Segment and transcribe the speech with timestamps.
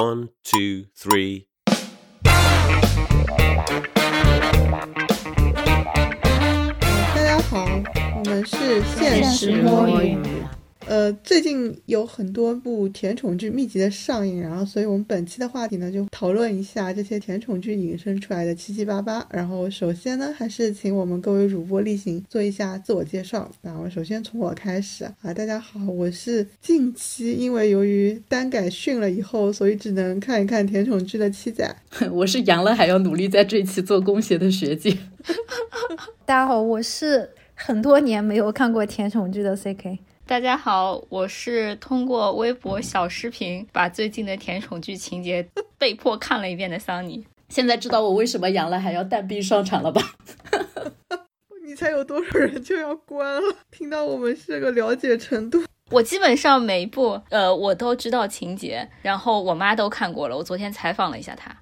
[0.00, 1.44] One, two, three.
[7.14, 7.66] 大家好，
[8.16, 10.39] 我们是现实摸鱼。
[10.86, 19.24] 呃，最近有很多部甜宠剧密集的上映，然后所以我们本期的话题呢，就讨论一下这些甜宠剧引申出来的七七八八。
[19.30, 23.48] 然后首先呢，还是请我们各位主播例行做一下自我介绍。
[23.60, 31.76] 然后首先从我开始啊，大家好，我是近期因为由于单改训了以后，所以只能看一看甜宠剧的七仔。
[32.10, 34.96] 我是阳了还要努力在这一期做贡献的学姐。
[36.24, 39.98] 大家好，我是很多年没有看过甜宠剧的 CK。
[40.30, 45.44] 大家好，我是通过微博小视频把最近的甜宠剧情节
[45.76, 47.26] 被迫看了一遍的桑尼。
[47.48, 50.00] 现在知道我为什么阳了还要带病上场了吧？
[51.66, 53.56] 你猜有多少人就要关了？
[53.72, 60.36] 听到我们这个了解程度，我基本上每一部呃我都知道情节，然后我妈都看过了。
[60.36, 61.52] 我昨天采访了一下她。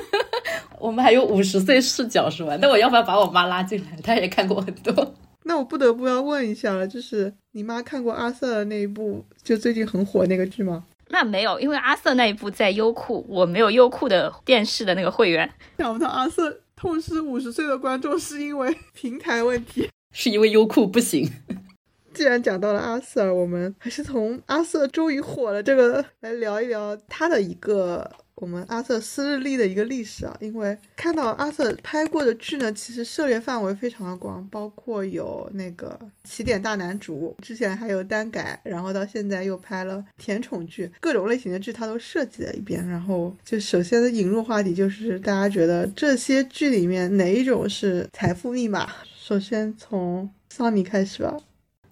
[0.80, 2.56] 我们还有五十岁视角是吧？
[2.62, 4.00] 那我要不要把我妈拉进来？
[4.02, 5.14] 她也看过很多。
[5.44, 10.84] 那我不得不要问一下了，就是你妈看过阿瑟的那一部，就最近很火那个剧吗？
[11.08, 15.50] 那没有，因为阿瑟那一部在优酷，我没有优酷的电视的那个会员。
[15.78, 21.28] 想不到阿瑟痛失五十岁的观众是因为平台问题， 是因为优酷不行。
[22.14, 28.10] 既然讲到了阿瑟，我们还是从阿瑟终于火了这个来聊一聊他的一个。
[28.40, 42.86] 我们阿瑟私日历的一个历史啊，因为看到阿瑟拍过的剧呢，其实涉猎范围非常的广，包括有那个起点大男主，之前还有单改，然后到现在又拍了甜宠剧，各种类型的剧他都涉及了一遍。
[42.88, 48.88] 然后就首先的引入话题就是大家觉得这些剧里面哪一种是财富密码？
[49.20, 51.36] 首先从桑尼开始吧。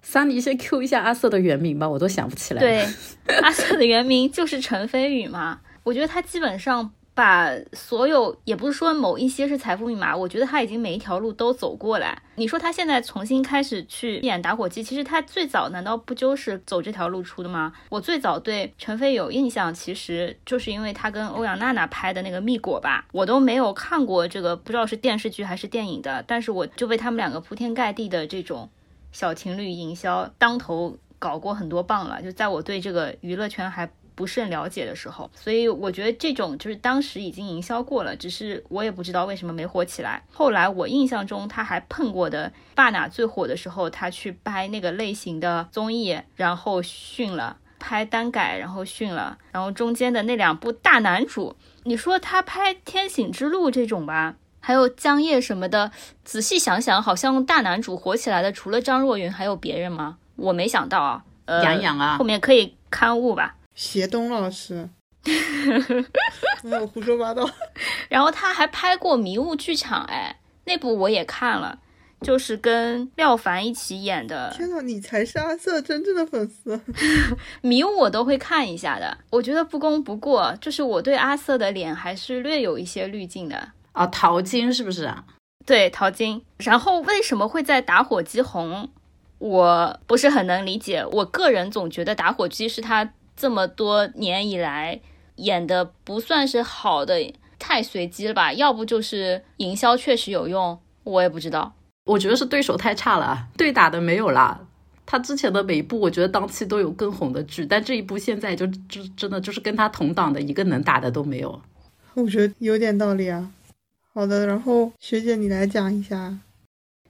[0.01, 2.59] 桑尼先 Q 一下阿瑟的原名吧，我都想不起来。
[2.59, 2.87] 对，
[3.41, 5.61] 阿瑟的原名就是陈飞宇嘛。
[5.89, 12.21] 我觉得他基本上把所有，也不是说某一些是财富密码，我觉得他已经每一条路都走过来。
[12.35, 17.73] 你说他现在重新开始去演打火机，其实他最早难道不就是走这条路出的吗？
[17.89, 28.69] 我最早对陈飞有印象，其实就是因为他跟欧阳娜娜拍的那个《蜜果》吧，我都没有看过这个，不知道是电视剧还是电影的，但是我就被他们两个铺天盖地的这种
[29.11, 32.21] 小情侣营销当头搞过很多棒了。
[32.21, 33.89] 就在我对这个娱乐圈还。
[34.19, 40.21] 不甚了解的时候，所以我觉得这种就是当时已经营销过了，只是我也不知道为什么没火起来。
[40.29, 51.55] 后来我印象中他还碰过的，爸哪最火的时候，他去拍那个类型的综艺，然后训了，拍单改，然后训了，然后中间的那两部大男主，
[51.85, 55.93] 你说他拍《天醒之路》这种吧，还有江夜什么的，
[56.25, 60.17] 仔细想想，好像大男主火起来的除了张若昀，还有别人吗？
[60.35, 63.55] 我没想到啊，呃，杨洋啊，后面可以刊物吧。
[63.81, 64.89] 谢东老师，
[66.63, 67.49] 没有胡说八道。
[68.09, 71.79] 然后他还拍过《迷雾剧场》，哎，那部我也看了，
[72.19, 74.53] 就是跟廖凡一起演的。
[74.53, 76.77] 天呐，你才是阿瑟真正的粉丝！
[77.63, 79.17] 迷雾我都会看一下的。
[79.29, 83.69] 我觉得不攻不过，就是我对阿瑟的脸还是略有一些滤镜的。
[83.93, 85.23] 啊，淘金是不是啊？
[85.65, 86.43] 对，淘金。
[86.57, 88.89] 然后为什么会在打火机红？
[89.37, 91.05] 我不是很能理解。
[91.13, 93.13] 我个人总觉得打火机是他。
[93.39, 94.99] 这么多年以来
[95.37, 98.51] 演的不算是好的，太随机了吧？
[98.51, 101.73] 要不就是营销确实有用，我也不知道。
[102.03, 104.59] 我觉得是对手太差了，对打的没有啦。
[105.05, 111.61] 他之前的每一部，我觉得当期都有更红的剧，但这一部现在就真真的就是跟他同档的一个能打的都没有。
[112.15, 113.49] 我觉得有点道理啊。
[114.13, 116.37] 好的，然后学姐你来讲一下，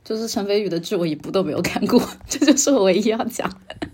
[0.03, 3.89] 就是陈飞宇的剧我一部都没有看过，这就是我唯一要讲的。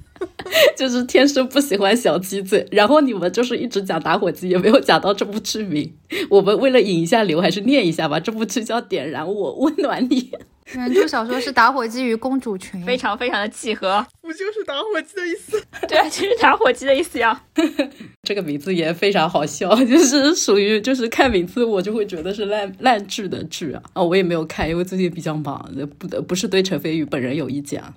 [0.76, 5.94] 就是天生不喜欢小鸡嘴，然后你们就是一直讲打火机，也没有讲到这部剧名。
[6.30, 8.20] 我们为了引一下流，还是念一下吧。
[8.20, 10.22] 这部剧叫《点燃我，温暖你》。
[10.74, 15.63] 原著小说是《打火机与公主裙》，非常非常的契合，不就是打火机的意思？
[15.88, 17.44] 对啊，就是打火机的意思呀。
[18.24, 23.82] 这个名字也非常好笑， 就是属于就是看名字我就会觉得是烂烂剧的剧啊。
[23.94, 25.70] 哦，我也没有看，因为最近比较忙，
[26.00, 27.94] 不得不是对陈飞宇本人有意见啊。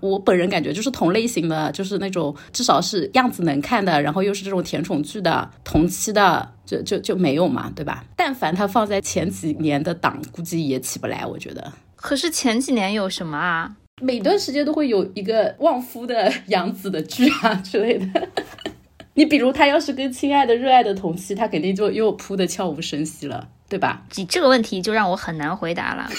[0.00, 8.04] 我本人感觉就是同类型的，就是那种至少是样子能看的，然后又是这种甜宠剧的同期的，就就就没有嘛，对吧？
[8.16, 11.72] 但凡他放在前几年的档，估计也起不来，我觉得。
[11.96, 13.76] 可是前几年有什么啊？
[14.02, 18.28] 每段时间都会有一个旺夫的养子的剧啊之类的。
[19.14, 24.02] 你比如他要是跟亲爱的热爱的同期，他肯定就又扑的悄无声息了，对吧？
[24.16, 26.10] 你这个问题就让我很难回答了。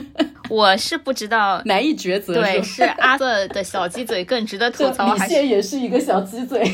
[0.48, 2.32] 我是不知道，难以抉择。
[2.40, 6.66] 对，是阿瑟的小鸡嘴更值得吐槽， 还是也是一个小鸡嘴？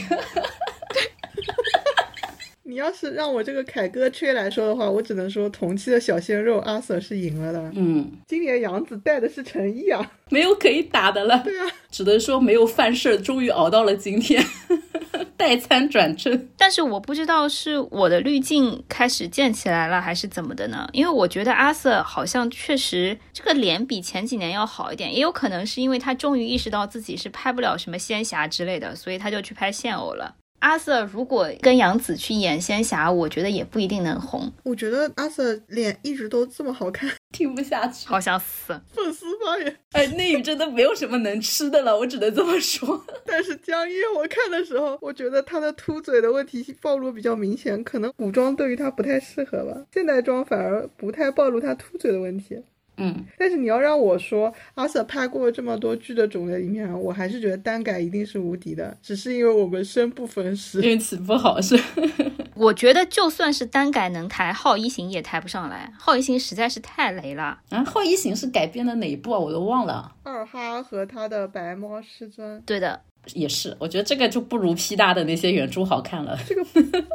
[2.72, 7.70] 你要是让我这个凯歌吹来说的话，我只能说同期的小鲜肉阿 Sir 是赢了的。
[7.74, 11.38] 嗯，今年杨紫带的是诚意啊， 没有可以打的了。
[11.44, 14.42] 对啊，只能说没有犯事儿，终于熬到了今天，
[15.36, 16.48] 代餐转正。
[16.56, 20.88] 但是我不知道是我的滤镜开始建起来了，还是怎么的呢？
[20.94, 30.36] 因为我觉得阿瑟好像确实这个脸比前几年要好一点，也有可能是因为他终于意识到自己是拍不了什么仙侠之类的，所以他就去拍现偶了。
[30.62, 34.50] 阿瑟如果跟杨紫去演仙侠，我觉得也不一定能红。
[34.62, 38.80] 我觉得阿 Sir 脸一直都这么好看，听不下去，好想死！
[38.94, 39.76] 粉丝发言。
[39.90, 43.04] 哎，内娱真的没有什么能吃的了，我只能这么说。
[43.26, 52.62] 但是江一我看的时候，我觉得他的凸嘴的问题暴露比较明显，可能古装对于他不太适合吧，现代装反而不太暴露他凸嘴的问题。
[52.96, 60.82] 嗯，但是你要让我说阿 Sir 拍过这么多剧的种类里面，我还是觉得单改一定是无敌的，只是因为我们生不逢时。
[60.82, 61.78] 运气不好是。
[62.54, 65.90] 我觉得就算是单改能抬，浩一行也抬不上来。
[65.98, 67.58] 浩一行实在是太雷了。
[67.70, 69.38] 啊，浩一行是改编的哪一部啊？
[69.38, 70.14] 我都忘了。
[70.22, 73.00] 二哈和他的白猫师尊，对的，
[73.34, 76.36] 也是，我觉得这个就不如 P 大的那些原著好看了。
[76.46, 76.64] 这个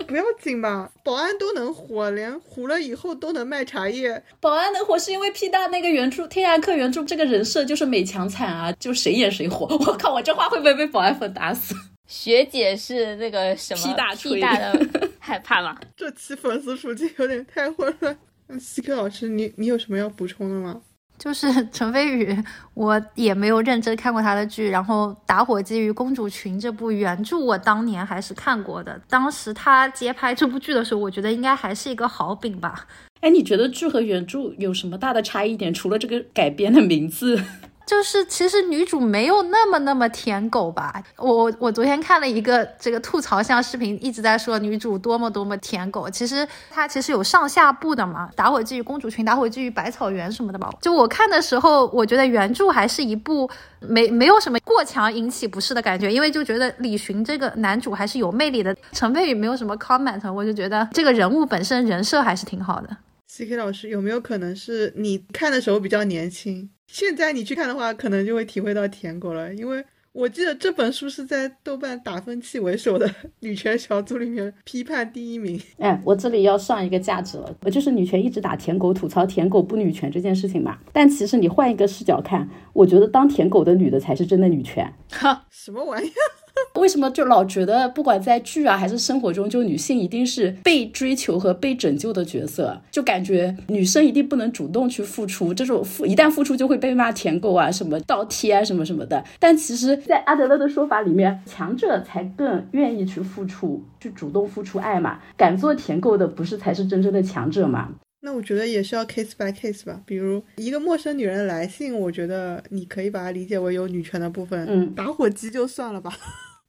[0.07, 0.89] 不要紧吧？
[1.03, 4.23] 保安都能火，连糊了以后都能卖茶叶。
[4.39, 9.67] 保安能火是因为 P 大那个原著《天涯客》原著这个人设就是美强惨啊，就谁演谁火。
[9.85, 11.75] 我靠，我这话会不会被保安粉打死？
[12.07, 14.87] 学姐是那个什么 P 大吹 P 大的
[15.19, 15.77] 害怕吗？
[15.97, 18.17] 这期粉丝处境有点太混乱。
[18.47, 20.81] 那西克老师，你你有什么要补充的吗？
[21.17, 22.43] 就是 陈飞宇，
[22.73, 24.69] 我也没有认真看过他的剧。
[24.69, 29.01] 然后《打火机与公主裙》这部原著，我当年还是看过的。
[29.09, 32.87] 当时他接拍这部剧的时候，我觉得应该还是一个好饼吧。
[33.21, 35.73] 哎，你觉得剧和原著有什么大的差异点？
[35.73, 37.41] 除了这个改编的名字？
[37.87, 41.01] 就是其实女主没有那么那么舔狗吧？
[41.15, 46.09] 我我昨天看了一个这个吐槽向视频，一直在说女主多么多么舔狗。
[46.09, 50.69] 其实她其实有上下部的嘛，《打火机与公主裙》《打火机与百草园》什么的吧。
[50.81, 53.49] 就我看的时候，我觉得原著还是一部
[53.79, 58.75] 没没有什么过强引起不适的感觉，因为就觉得李寻这个男主还是有魅力的。
[58.91, 62.89] 陈飞宇没有什么 comment，我就觉得这个人物本身人设还是挺好的。
[63.27, 66.69] C K 老师有没有可能是你看的时候比较年轻？
[66.87, 73.07] 现在你去看的话，可能就会体会到舔狗了，因为我记得这本书是在豆瓣打分器为首的
[73.41, 75.61] 女权小组里面批判第一名。
[75.77, 80.79] 哎，我这里要上一个价值了，我就是女权一直打舔狗，吐槽舔狗不女权这件事情嘛。
[80.91, 84.91] 但其实你换一个视角看，我觉得当舔狗的女的才是真的女权。
[85.11, 86.46] 哈，什么玩意儿？
[86.79, 92.79] 为什么就老觉得不管在剧啊还是生活中，就女性一定是被追求和被拯救的角色？
[92.91, 99.23] 就感觉女生一定不能主动去付出，这种付一旦付出就会被骂舔狗啊、什么倒贴啊、什么什么的。
[99.39, 105.19] 但其实，在阿德勒的说法里面，强者才更愿意去付出，去主动付出爱嘛。
[105.35, 107.89] 敢做舔狗的不是才是真正的强者嘛？
[108.21, 110.01] 那我觉得也是要 case by case 吧。
[110.05, 114.65] 比如一个陌生女人的来信，我觉得你可以把它理解为有女权的部分。
[114.69, 116.11] 嗯打火机就算了吧。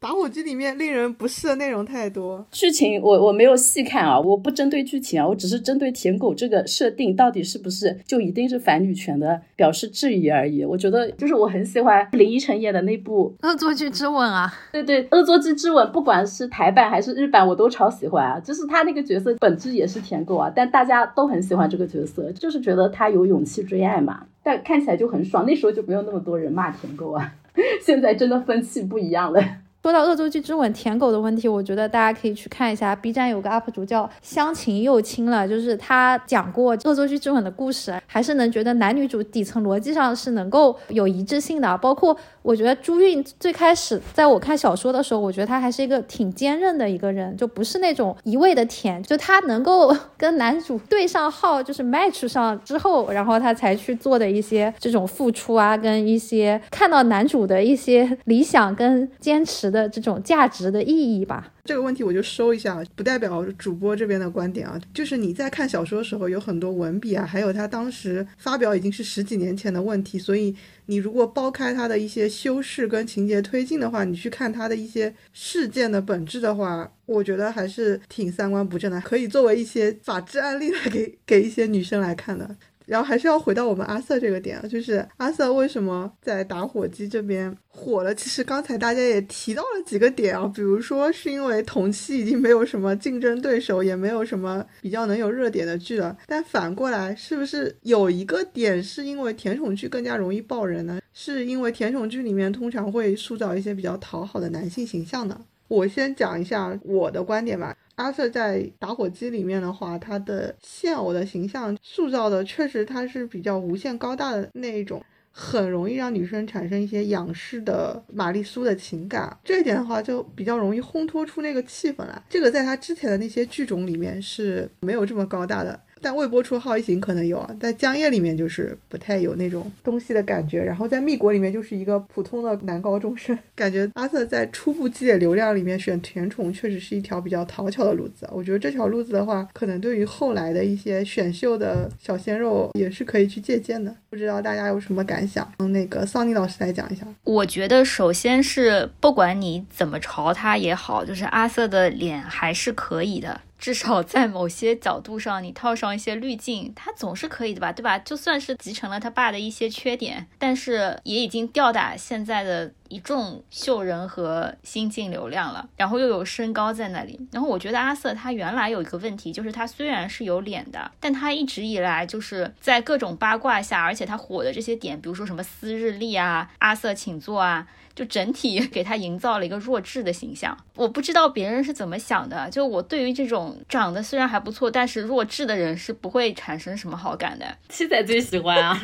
[0.01, 10.65] 打火机里面令人不适的内容太多，剧情我我没有细看啊，我不针对剧情啊，我只是针对舔狗这个设定到底是不是就一定是反女权的，表示质疑而已。
[10.65, 18.39] 我觉得就是我很喜欢林依晨演的那部，《恶作剧之吻》啊，对对，《恶作剧之吻》，不管是台版还是日版，我都超喜欢啊。
[18.39, 25.45] 就是他那个角色本质也是舔狗啊，但大家都很喜欢这个角色，就是觉得他有勇气追爱嘛，但看起来就很爽。
[25.45, 27.35] 那时候就没有那么多人骂舔狗啊，
[27.85, 29.43] 现在真的风气不一样了。
[29.81, 41.79] 说到《恶作剧之吻》舔狗的问题，我觉得大家可以去看一下 B 站有个 UP 主叫香情又亲了，就是他讲过《恶作剧之吻》的故事，还是能觉得男女主底层逻辑上是能够有一致性的。
[41.79, 61.53] 包括我觉得朱韵最开始在我看小说的时候，我觉得她还是一个挺坚韧的一个人，就不是那种一味的舔，就她能够 跟男主对上号，就是 match 上之后，然后她才去做的一些这种付出啊，跟一些看到男主的一些理想跟坚持的这种价值的意义吧。
[61.65, 64.81] 这个问题我就收一下，不代表主播这边的观点啊。
[64.95, 70.55] 就是你在看小说的时候，有很多文笔啊，还有他当时发表已经是十几年前的问题，所以
[70.87, 82.57] 你如果剥开他的一些修饰跟情节推进的话，你去看他的一些事件的本质的话，我觉得还是挺三观不正的，可以作为一些法治案例来给给一些女生来看的。
[82.89, 88.15] 然后还是要回到我们阿瑟这个点啊，就是阿瑟为什么在打火机这边火了？
[88.15, 96.17] 其实刚才大家也提到了几个点啊，比如说是因为同期已经没有什么竞争对手，也没有什么比较能有热点的剧了。
[96.27, 100.99] 但反过来，是不是有一个点是因为甜宠剧更加容易爆人呢？
[101.13, 105.39] 是因为甜宠剧里面通常会塑造一些比较讨好的男性形象呢？
[105.69, 107.77] 我先讲一下我的观点吧。
[107.97, 119.37] 阿瑟在打火机里面的话，他的现偶的形象塑造的确实他是比较无限高大的那一种，很容易让女生产生一些仰视的玛丽苏的情感。
[119.43, 122.23] 这一点的话，就比较容易烘托出那个气氛来。
[122.31, 125.81] 这个在他之前的那些剧种里面是没有这么高大的。
[126.01, 138.29] 但未播出《好一行》可能有啊，在《江夜》里面就是不太有那种东西的感觉，然后在《密国》里面就是一个普通的男高中生，感觉阿瑟在初步积累流量里面选甜宠确实是一条比较讨巧的路子。
[138.33, 143.95] 我觉得这条路子的话，可能对于后来的一些选秀的小鲜肉也是可以去借鉴的。
[144.11, 145.51] 不知道大家有什么感想？
[145.59, 147.07] 嗯，那个桑尼老师来讲一下。
[147.25, 153.41] 我觉得首先是不管你怎么嘲他也好，就是阿瑟的脸还是可以的。
[153.59, 157.99] 至少在某些角度上，你套上一些滤镜，他总是可以的吧，对吧？
[157.99, 165.69] 就算是集成了他爸的一些缺点，但是也已经吊打现在的一众秀人和新晋流量了。
[165.77, 167.19] 然后又有身高在那里。
[167.33, 177.67] 然后我觉得阿瑟他原来有一个问题，就是他虽然是有脸的，但他一直以来就是在各种八卦下，而且他火的这些点，比如说什么私日历啊、阿瑟请坐啊。
[177.99, 182.49] 就整体给他营造了一个弱智的形象，我不知道别人是怎么想的。
[182.49, 187.45] 就我对于这种长得虽然还不错，但是弱智的人是不会产生什么好感的。
[187.69, 188.81] 七仔最喜欢啊，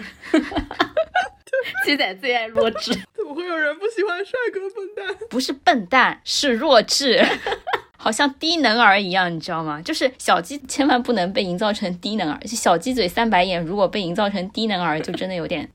[1.86, 2.92] 七仔最爱弱智。
[2.92, 5.16] 怎么会有人不喜欢帅哥笨蛋？
[5.30, 7.24] 不是笨蛋，是弱智，
[7.96, 9.80] 好像低能儿一样，你知道吗？
[9.80, 15.70] 就是小鸡千万不能被营造成低能儿，小鸡嘴三白眼，如果被营造成低能儿，就真的有点。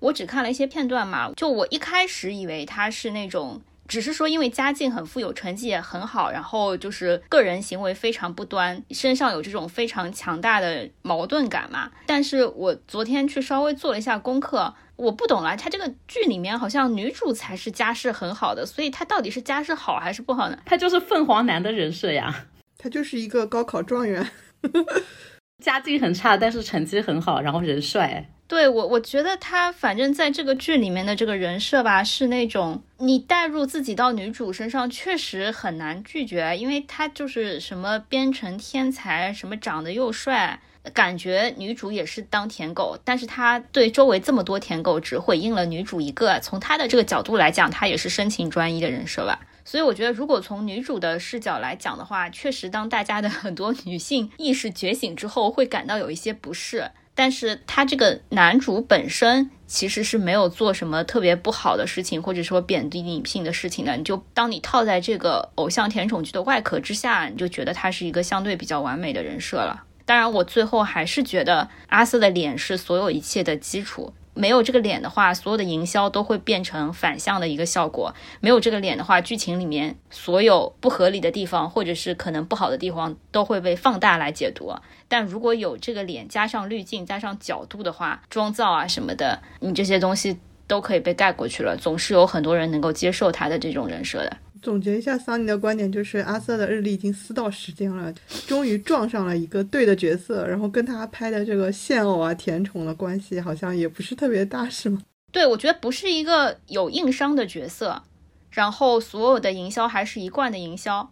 [0.00, 11.90] 我只看了一些片段嘛，就我一开始以为他是那种，只是说因为家境很富有，成绩也很好，然后就是个人行为非常不端，身上有这种非常强大的矛盾感嘛。
[12.06, 20.58] 但是我昨天去稍微做了一下功课，我不懂了，他这个剧里面好像女主才是家世很好的，所以他到底是家世好还是不好呢？
[20.64, 22.46] 他就是凤凰男的人设呀，
[22.78, 24.30] 他就是一个高考状元，
[25.62, 28.30] 家境很差，但是成绩很好，然后人帅。
[28.50, 40.60] 对我，我觉得他反正在这个剧里面的这个人设吧，是那种你带入自己到女主身上，确实很难拒绝，因为他就是什么编程天才，什么长得又帅，
[40.92, 49.38] 感觉女主也是当舔狗，但是他对周围这么多舔狗只回应了女主一个，从他的这个角度来讲，他也是深情专一的人设吧。
[49.64, 56.90] 所以我觉得，如果从女主的视角来讲的话，确实当大家的 很多女性意识觉醒之后，会感到有一些不适。
[57.14, 63.96] 但是他这个男主本身其实是没有做什么特别不好的事情，或者说贬低女性的事情的。
[63.96, 69.84] 你就当你套在这个偶像甜宠剧的外壳之下，你就觉得他是一个相对比较完美的人设了。
[70.06, 74.12] 当然，我最后还是觉得阿瑟的脸是所有一切的基础。
[74.32, 78.14] 没有这个脸的话，所有的营销都会变成反向的一个效果。
[78.40, 84.72] 没有这个脸的话，剧情里面所有不合理的地方，或者是可能不好的地方，都会被放大来解读。
[85.08, 91.76] 但如果有这个脸，加上滤镜，加上角度的话，妆造啊什么的，你这些东西都可以被盖过去了。
[91.76, 94.36] 总是有很多人能够接受他的这种人设的。
[94.62, 98.12] 总结一下桑尼的观点，就是阿瑟的日历已经撕到时间了，
[98.46, 105.02] 终于撞上了一个对的角色，然后跟他拍的这个现偶啊甜宠的关系好像也不是特别大，是吗？
[105.32, 108.02] 对，我觉得不是一个有硬伤的角色，
[108.50, 111.08] 然后所有的营销还是一贯的营销，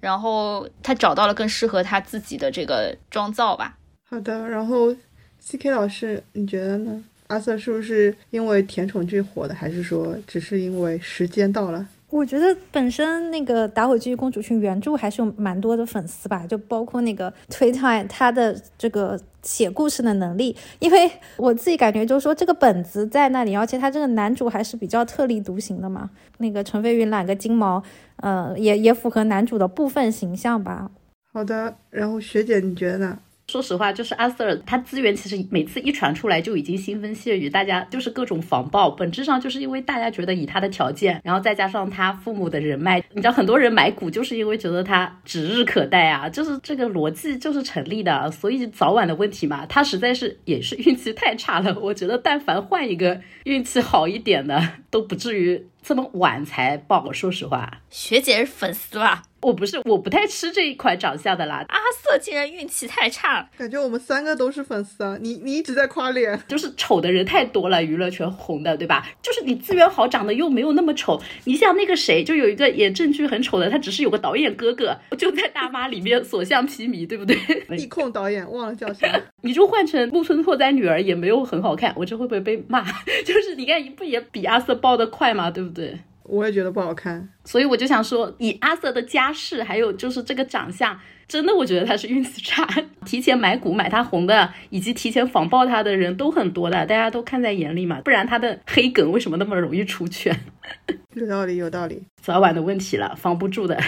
[0.00, 3.78] 然后他找到了更适合他自己的这个妆造吧。
[4.08, 4.94] 好的，然后
[5.38, 7.02] C K 老师，你觉得呢？
[7.28, 11.88] 阿瑟是不是因为甜宠剧火的，还是说只是因为时间到了？
[12.12, 26.10] 我觉得本身那个《打火机公主裙》原著还是有蛮多的粉丝吧，就包括那个推特他的这个写故事的能力，因为我自己感觉就是说这个本子在那里，而且他这个男主还是比较特立独行的嘛。
[26.36, 27.82] 那个陈飞宇染个金毛，
[28.16, 30.90] 呃，也也符合男主的部分形象吧。
[31.32, 33.18] 好的，然后学姐你觉得呢？
[33.52, 38.88] 说实话，就是阿 Sir，，他资源其实每次一传出来就已经腥风血雨，大家就是各种防爆。
[38.88, 48.30] 本质上就是因为大家觉得以他的条件，然后再加上他父母的人脉，你知道很多人买股就是因为觉得他指日可待啊，就是这个逻辑就是成立的。
[48.30, 51.78] 所以早晚的问题嘛，他实在是也是运气太差了。
[51.78, 57.12] 我觉得但凡换一个运气好一点的，都不至于这么晚才爆。
[57.12, 59.24] 说实话，学姐是粉丝吧？
[59.42, 61.64] 我不是，我不太吃这一款长相的啦。
[61.68, 65.18] 阿瑟竟然运气太差了，感觉我们三个都是粉丝啊！
[65.20, 69.06] 你你一直在夸脸， 就是丑的人太多了，娱乐圈红的，对吧？
[69.20, 71.20] 就是你资源好，长得又没有那么丑。
[71.44, 77.36] 你像那个谁，就有一个演正剧很丑的，他只是有个导演哥哥，就在大妈里面所向披靡，对不对？
[77.76, 79.08] 地控导演忘了叫啥，
[79.42, 82.84] 你就换成木村拓哉女儿也没有很好看，我这会不会被骂？
[83.26, 85.50] 就是你看，不也比阿瑟爆的快吗？
[85.50, 85.98] 对不对？
[86.32, 87.28] 我也觉得不好看。
[87.44, 90.98] 所以我就想说，以阿瑟的家世，还有就是这个长相，
[91.28, 92.66] 真的我觉得他是运气差。
[93.04, 98.00] 提前买股买他红的，以及提前防爆他的人都很多的，大家都看在眼里嘛。
[98.00, 100.34] 不然他的黑梗为什么那么容易出圈？
[101.12, 102.02] 有道理，有道理。
[102.22, 103.78] 早晚的问题了，防不住的。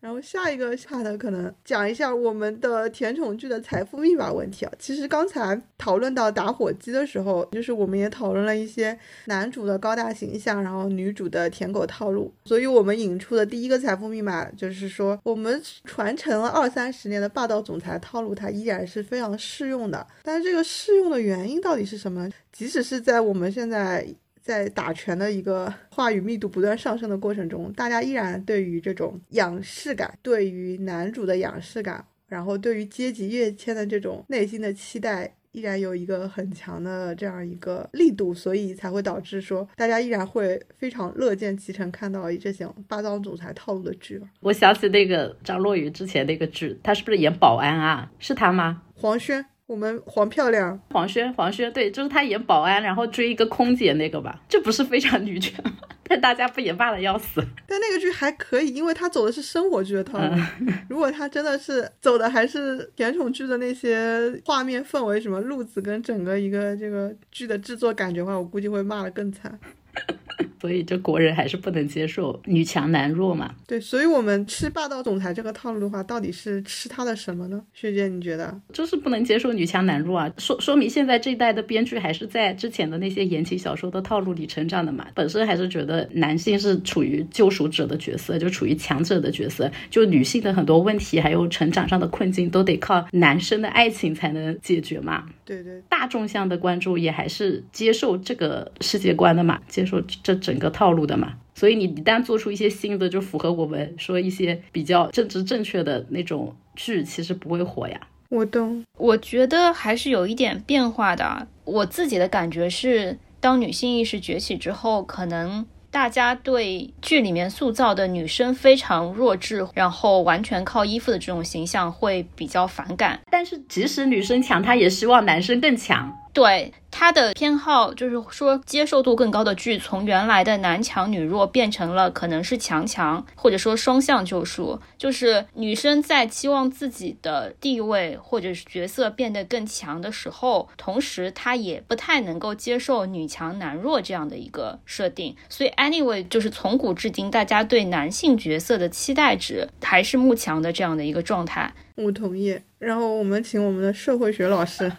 [0.00, 4.72] 然后下一个 part 可能讲一下我们的甜宠剧的财富密码问题啊。
[4.78, 12.32] 其实刚才讨论到打火机的时候，就是我们也讨论了一些男主的高大形象，然后女主的舔狗套路。
[12.44, 20.06] 所以我们引出的第一个财富密码就是说，我们传承了二三十年的霸道总裁套路，它依然是非常适用的。
[20.22, 22.30] 但是这个适用的原因到底是什么？
[22.52, 24.06] 即使是在我们现在。
[24.48, 44.18] 在打拳的一个 话语密度不断上升的过程中，大家依然对于这种仰视感，对于男主的仰视感，然后对于阶级跃迁的这种内心的期待，依然有一个很强的这样一个力度，所以才会导致说，大家依然会非常乐见其成看到这些霸道总裁套路的剧。
[44.40, 48.10] 我想起那个张若昀之前那个剧，他是不是演保安啊？
[48.18, 48.84] 是他吗？
[48.94, 49.44] 黄轩。
[49.68, 55.72] 我们黄漂亮，黄轩，黄轩，对，就是他演保安，然后追一个空姐那个吧，这不是非常女权吗？
[56.04, 57.44] 但大家不也骂的要死。
[57.66, 60.34] 但那个剧还可以，因为他走的是生活剧的套路。
[60.88, 69.60] 如果他真的是走的还是甜宠剧的那些画面氛围，什么路子跟整个一个这个剧的制作感觉的话，我估计会骂的更惨。
[70.60, 73.54] 所以，这国人还是不能接受女强男弱嘛？
[73.66, 77.62] 对，所以我们吃霸道总裁这个套路的话，到底是吃他的什么呢？
[77.72, 78.60] 学姐，你觉得？
[78.72, 80.30] 就是不能接受女强男弱啊！
[80.36, 85.06] 说说明现在这一代的编剧还是在之前的那些言情小说的套路里成长的嘛？
[85.14, 95.24] 本身还是觉得男性是处于救赎者的角色，就处于强者的角色，就女性的很多问题还有成长上的困境，都得靠男生的爱情才能解决嘛？
[95.48, 99.58] 对对，大众向的关注也还是接受这个世界观的嘛？
[99.66, 107.98] 接受这整个套路的嘛，所以你一旦做出一些新的，就符合我们说一些比较政治正确的那种剧，其实不会火呀。
[108.28, 111.48] 我懂，我觉得还是有一点变化的。
[111.64, 123.18] 我自己的感觉是，当女性意识崛起之后，可能大家对剧里面塑造的女生非常弱智，然后完全靠衣服的这种形象会比较反感。
[123.30, 126.14] 但是即使女生强，她也希望男生更强。
[126.38, 134.80] 对他的偏好，就是说接受度更高的剧，从原来的男强女弱变成了可能是强强，或者说双向救赎。
[134.96, 145.36] 就是女生在期望自己的地位或者是角色变得更强的时候，同时她也不太能够接受女强男弱这样的一个设定。
[145.48, 151.74] 所以，anyway，就是从古至今，大家对男性角色的期待值还是慕强的这样的一个状态。
[151.96, 152.58] 我同意。
[152.78, 154.90] 然后我们请我们的社会学老师。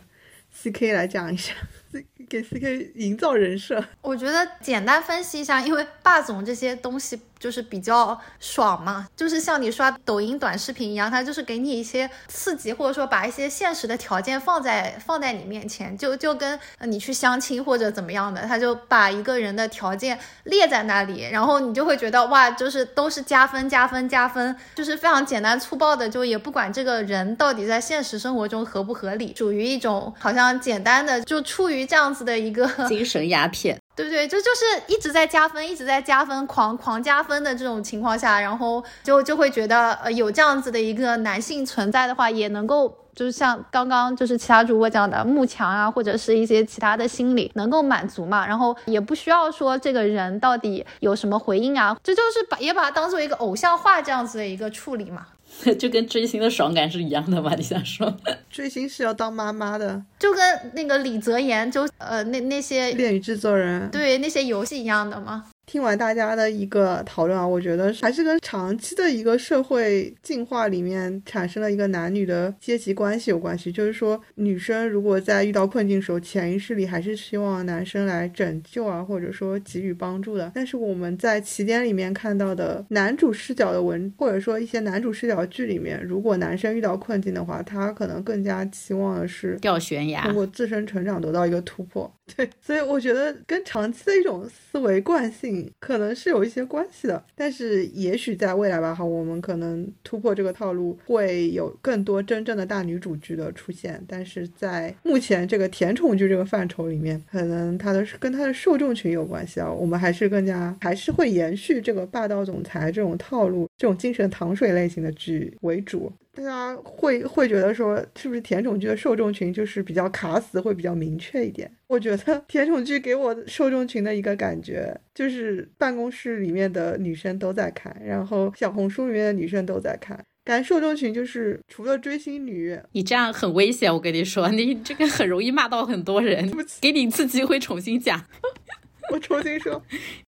[0.62, 1.54] C K 来讲一下，
[2.28, 3.82] 给 C K 营造人设。
[4.02, 7.18] 我觉得简单分析一下，因为霸总这些东西。
[7.40, 33.78] 就是比较爽嘛，就是像你刷抖音短视频一样，它就是给你一些刺激，或者说把一些现实的条件放在放在你面前，就就跟你去相亲或者怎么样的，他就把一个人的条件列在那里，然后你就会觉得哇，就是都是加分加分加分，就是非常简单粗暴的，就也不管这个人到底在现实生活中合不合理，属于一种好像简单的就出于这样子的一个精神鸦片。
[34.00, 55.28] 对不对，这就是一直在加分，一直在加分，狂狂加分的这种情况下，然后就就会觉得，呃，有这样子的一个男性存在的话，也能够就是像刚刚就是其他主播讲的慕强啊，或者是一些其他的心理能够满足嘛，然后也不需要说这个人到底有什么回应啊，这就是把也把它当做一个偶像化这样子的一个处理嘛。
[55.78, 57.54] 就跟追星的爽感是一样的吗？
[57.56, 58.16] 你想说，
[58.50, 65.46] 追星是要当妈妈的，就跟那个李泽言，就呃那那些恋与制作人，对那些游戏一样的吗？
[65.70, 73.72] 听完大家的一个讨论啊，我觉得还是跟长期的一个社会进化里面产生了一个男女的阶级关系有关系。
[73.72, 80.52] 就是说，女生如果在遇到困境的时候，潜意识里还是希望男生来拯救啊，或者说给予帮助的。
[80.56, 92.12] 但是我们在起点里面看到的男主视角的文，或者说一些男主视角剧里面，如果男生遇到困境的话，他可能更加期望的是 掉悬崖，通过自身成长得到一个突破。
[92.36, 97.24] 对，所以我觉得跟长期的一种思维惯性可能是有一些关系的。
[97.36, 104.02] 但是也许在未来吧，哈，我们可能突破这个套路，会有更多真正的大女主剧的出现。
[104.08, 109.72] 但是在目前这个甜宠剧这个范畴里面，可能它的跟它的受众群有关系啊。
[109.72, 116.12] 我们还是更加还是会延续这个霸道总裁这种套路，这种精神糖水类型的剧为主。
[116.40, 121.70] 大家会会觉得说，是不是甜宠剧的受众群就是比较卡死，会比较明确一点？
[121.88, 130.18] 我觉得甜宠剧给我受众群的一个感觉，就是办公室里面的女生都在看，然后小红书里面的女生都在看。
[130.46, 136.50] 感觉受众群就是除了追星女，你这样很危险，我跟你说，你这个很容易骂到很多人。
[136.80, 138.26] 给你一次机会重新讲，
[139.12, 139.84] 我重新说，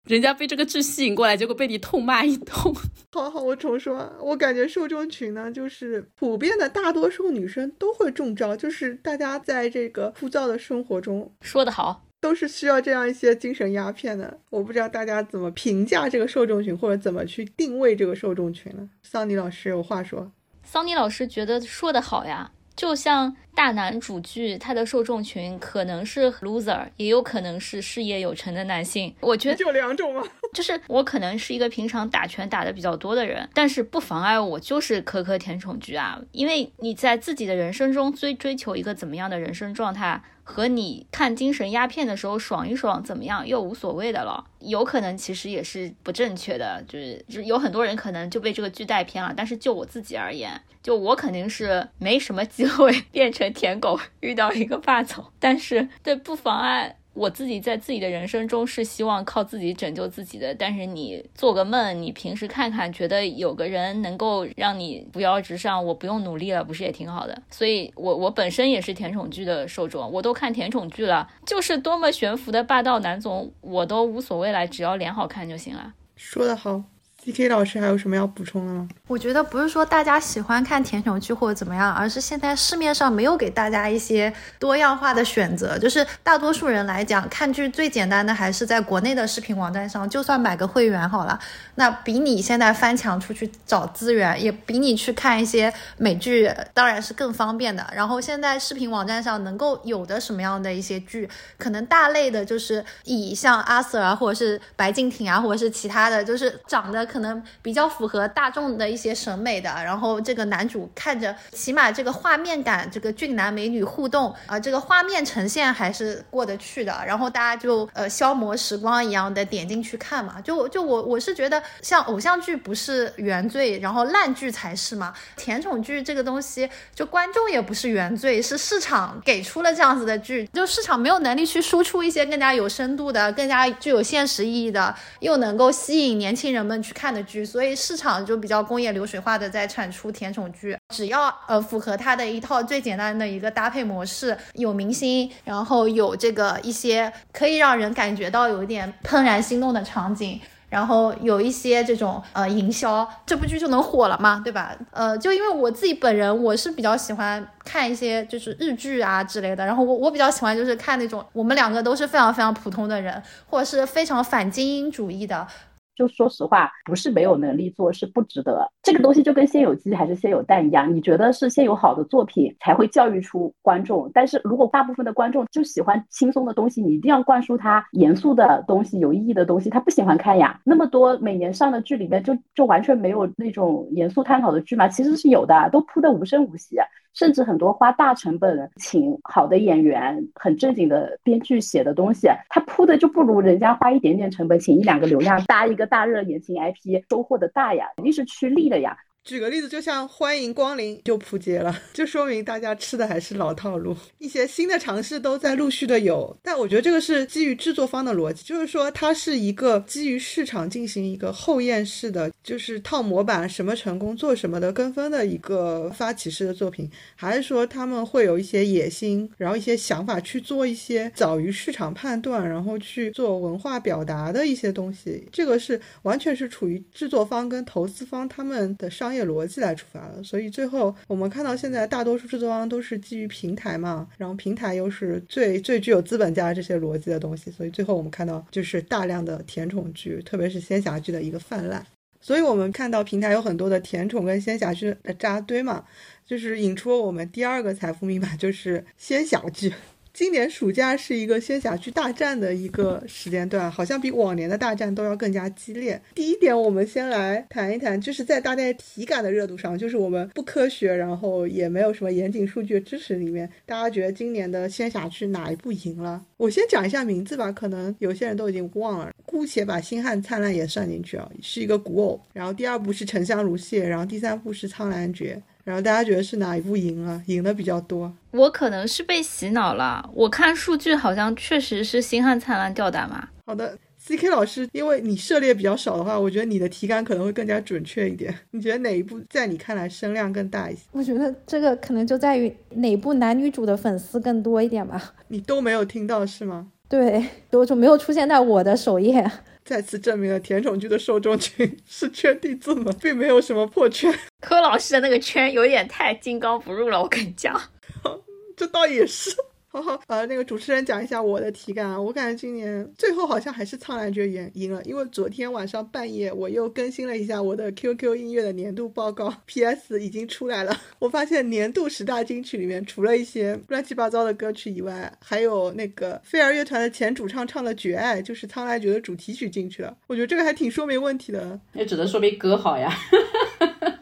[0.06, 2.74] 人家被这个剧吸引过来，结果被你痛骂一通。
[3.14, 12.06] 好好，我重说，我感觉受众群呢，就是普遍的大多数女生都会中招，就是大家在这个枯燥的生活中，说得好。
[12.20, 14.40] 都是需要这样一些精神鸦片的。
[14.52, 18.88] 我不知道大家怎么评价这个受众群，或者怎么去定位这个受众群呢？
[19.02, 20.32] 桑尼老师有话说。
[20.64, 29.14] 桑尼老师觉得说得好呀，就像大男主剧，它的受众群可能是 loser，也有可能是事业有成的男性。
[29.20, 30.24] 我觉得就两种啊？
[30.54, 36.20] 就是我可能是一个平常打拳打的比较多的人，但是不妨碍我就是磕磕甜宠剧啊。
[36.32, 40.22] 因为你在自己的人生中追追求一个怎么样的人生状态。
[40.44, 49.34] 和你看精神鸦片的时候爽一爽怎么样又无所谓的了，有可能其实也是不正确的，就是就有很多人可能就被这个剧带偏了。
[49.36, 56.98] 但是就我自己而言，就我肯定是没什么机会变成舔狗遇到一个霸总，但是对不妨碍。
[57.14, 67.42] 我自己在自己的人生中是希望靠自己拯救自己的，但是你做个梦，你平时看看，觉得有个人能够让你扶摇直上，我不用努力了，不是也挺好的？
[67.50, 75.94] 所以，我我本身也是甜宠剧的受众，我都看甜宠剧了，就是多么悬浮的霸道男总，我都无所谓了，只要脸好看就行了。
[76.16, 76.84] 说的好。
[77.24, 78.90] D K 老师还有什么要补充的吗？
[79.06, 85.78] 我觉得不是说大家喜欢看甜宠剧或者怎么样，而是现在市面上没有给大家一些多样化的选择。
[85.78, 91.38] 就是大多数人来讲，看剧最简单的还是在国内的视频网站上，就算买个会员好了，
[91.76, 97.86] 那比你现在翻墙出去找资源，也比你去看一些美剧，当然是更方便的。
[97.94, 101.30] 然后现在视频网站上能够有的什么样的一些剧，
[101.60, 107.11] 可能大类的就是以像阿 Sir 啊，或者是白敬亭啊，或者是其他的就是长得。
[107.12, 120.40] 可能比较符合大众的一些审美的，然后这个男主看着起码这个画面感，这个俊男美女互动啊，这个画面呈现还是过得去的，然后大家就呃消磨时光一样的点进去看嘛。
[120.40, 125.14] 就就我我是觉得像偶像剧不是原罪，然后烂剧才是嘛。
[125.36, 136.94] 甜宠剧这个东西，就观众也不是原罪，是市场给出了这样子的剧，就市场没有能力去输出一些更加有深度的、更加具有现实意义的，又能够吸引年轻人们去。
[137.01, 154.78] 看看的剧，所以市场就比较工业流水化的在产出甜宠剧，只要呃符合它的一套最简单的一个搭配模式，有明星，然后有这个一些可以让人感觉到有一点怦然心动的场景，然后有一些这种呃营销，这部剧就能火了嘛，对吧？
[154.92, 165.48] 呃，就因为我自己本人我是比较喜欢看一些就是日剧啊之类的，然后我我比较喜欢就是看那种我们两个都是非常非常普通的人，或者是非常反精英主义的。
[165.96, 168.68] 就说实话，不是没有能力做，是不值得。
[168.82, 174.10] 这个东西就跟先有鸡还是先有蛋一样，你觉得是先有好的作品才会教育出观众。
[174.14, 180.60] 但是如果大部分的观众就喜欢轻松的东西，你一定要灌输他严肃的东西、有意义的东西，他不喜欢看呀。
[180.64, 184.88] 那么多每年上的剧里面，就就完全没有那种严肃探讨的剧吗？
[184.88, 186.78] 其实是有的，都铺的无声无息。
[187.14, 198.98] 甚至很多花大成本请好的演员、很正经的编剧写的东西，他铺的就不如人家花一点点成本请一两个流量搭一个大热年轻 IP 收获的大呀，肯定是趋利的呀。
[199.24, 206.36] 举个例子，就像欢迎光临就扑街了，就说明大家吃的还是老套路，一些新的尝试都在陆续的有。
[206.42, 225.24] 但我觉得这个是基于制作方的逻辑，就是说它是一个基于市场进行一个后验式的，就是套模板，什么成功做什么的跟风的一个发起式的作品，还是说他们会有一些野心，然后一些想法去做一些早于市场判断，然后去做文化表达的一些东西？
[225.32, 229.11] 这个是完全是处于制作方跟投资方他们的商。
[229.12, 241.86] 商业逻辑来出发的，所以最后我们看到现在大多数制作方都是基于平台嘛，然后平台又是最最具有资本家这些逻辑的东西，所以最后我们看到就是大量的甜宠剧，特别是仙侠剧的一个泛滥。
[242.22, 245.84] 所以我们看到平台有很多的甜宠跟仙侠剧的扎堆嘛，
[246.26, 249.74] 就是引出了我们第二个财富密码，就是仙侠剧。
[250.14, 256.00] 今年暑假是一个仙侠剧大战的一个时间段，好像比往年的大战都要更加激烈。
[256.14, 266.22] 第一点，我们先来谈一谈，就是在大家体感的热度上，就是我们不科学，然后也没有什么严谨数据支持里面，大家觉得今年的仙侠剧哪一部赢了？
[266.36, 272.22] 我先讲一下名字吧，可能有些人都已经忘了，姑且把《星汉灿烂》也算进去啊，是一个古偶。
[272.34, 275.42] 然后第二部是《沉香如屑》，然后第三部是《苍兰诀》。
[275.64, 278.12] 然后大家觉得是哪一部赢了，赢的比较多？
[278.32, 283.28] 我可能是被洗脑了，我看数据好像确实是《星汉灿烂》吊打嘛。
[283.46, 288.34] 好的，C.K 老师，因为你涉猎比较少的话，我觉得你的题感可能会更加准确一点。
[288.52, 290.82] 你觉得哪一部在你看来声量更大一些？
[290.92, 295.14] 我觉得这个可能就在于哪部男女主的粉丝更多一点吧。
[295.28, 296.68] 你都没有听到是吗？
[296.88, 299.30] 对，都就没有出现在我的首页。
[299.64, 304.14] 再次证明了甜宠剧的受众群是圈地自萌，并没有什么破圈。
[304.42, 307.62] 柯老师的那个圈有点太金刚不入了，我跟你讲。
[308.58, 309.32] 这倒也是。
[309.74, 320.78] 好好，呃，那个主持人讲一下我的体感啊，我感觉今年最后好像还是苍兰诀赢赢了，因为昨天晚上半夜我又更新了一下我的 QQ 音乐的年度报告，PS 已经出来了。
[321.00, 329.96] 我发现年度十大金曲里面，除了一些乱七八糟的歌曲以外，还有那个飞儿乐团的前主唱唱的《绝爱》，就是苍兰诀的主题曲进去了。
[330.08, 332.94] 我觉得这个还挺说明问题的，也只能说明歌好呀。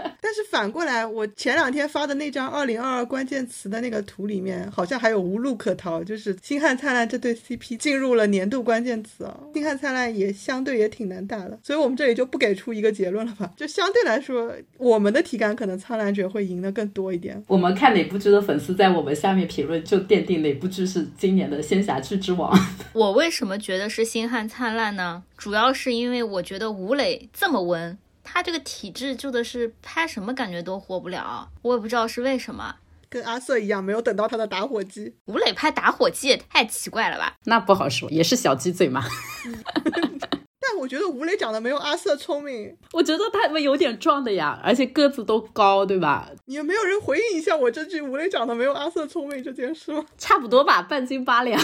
[0.22, 9.40] 但是反过来，我前两天发的那张二零二二关键词的那个图里面，好像还有无路可逃，就是星汉灿烂这对 CP 进入了年度关键词啊。
[9.54, 13.52] 星汉灿烂也相对也挺难打的，所以我们这里就不给出一个结论了吧。
[13.58, 17.44] 就相对来说，我们的体感可能苍兰诀会赢得更多一点。
[17.48, 22.54] 我们看哪部剧的粉丝在我们下面评论，就奠定哪部剧是今年的仙侠剧之王。
[22.94, 25.24] 我为什么觉得是星汉灿烂呢？
[25.38, 27.98] 主要是因为我觉得吴磊这么温。
[28.32, 32.76] 他这个体质就的是拍什么感觉都火不了，我也不知道是为什么。
[33.10, 35.16] 跟阿瑟一样，没有等到他的打火机。
[35.26, 37.34] 吴磊拍打火机也太奇怪了吧？
[37.46, 39.04] 那不好说，也是小鸡嘴嘛。
[40.62, 42.78] 但我觉得吴磊长得没有阿瑟聪明。
[42.94, 46.30] 我觉得他们有点壮的呀，而且个子都高，对吧？
[46.46, 50.06] 也没有人回应一下我这句吴磊长得没有阿瑟聪明这件事吗？
[50.20, 51.60] 差不多吧，半斤八两。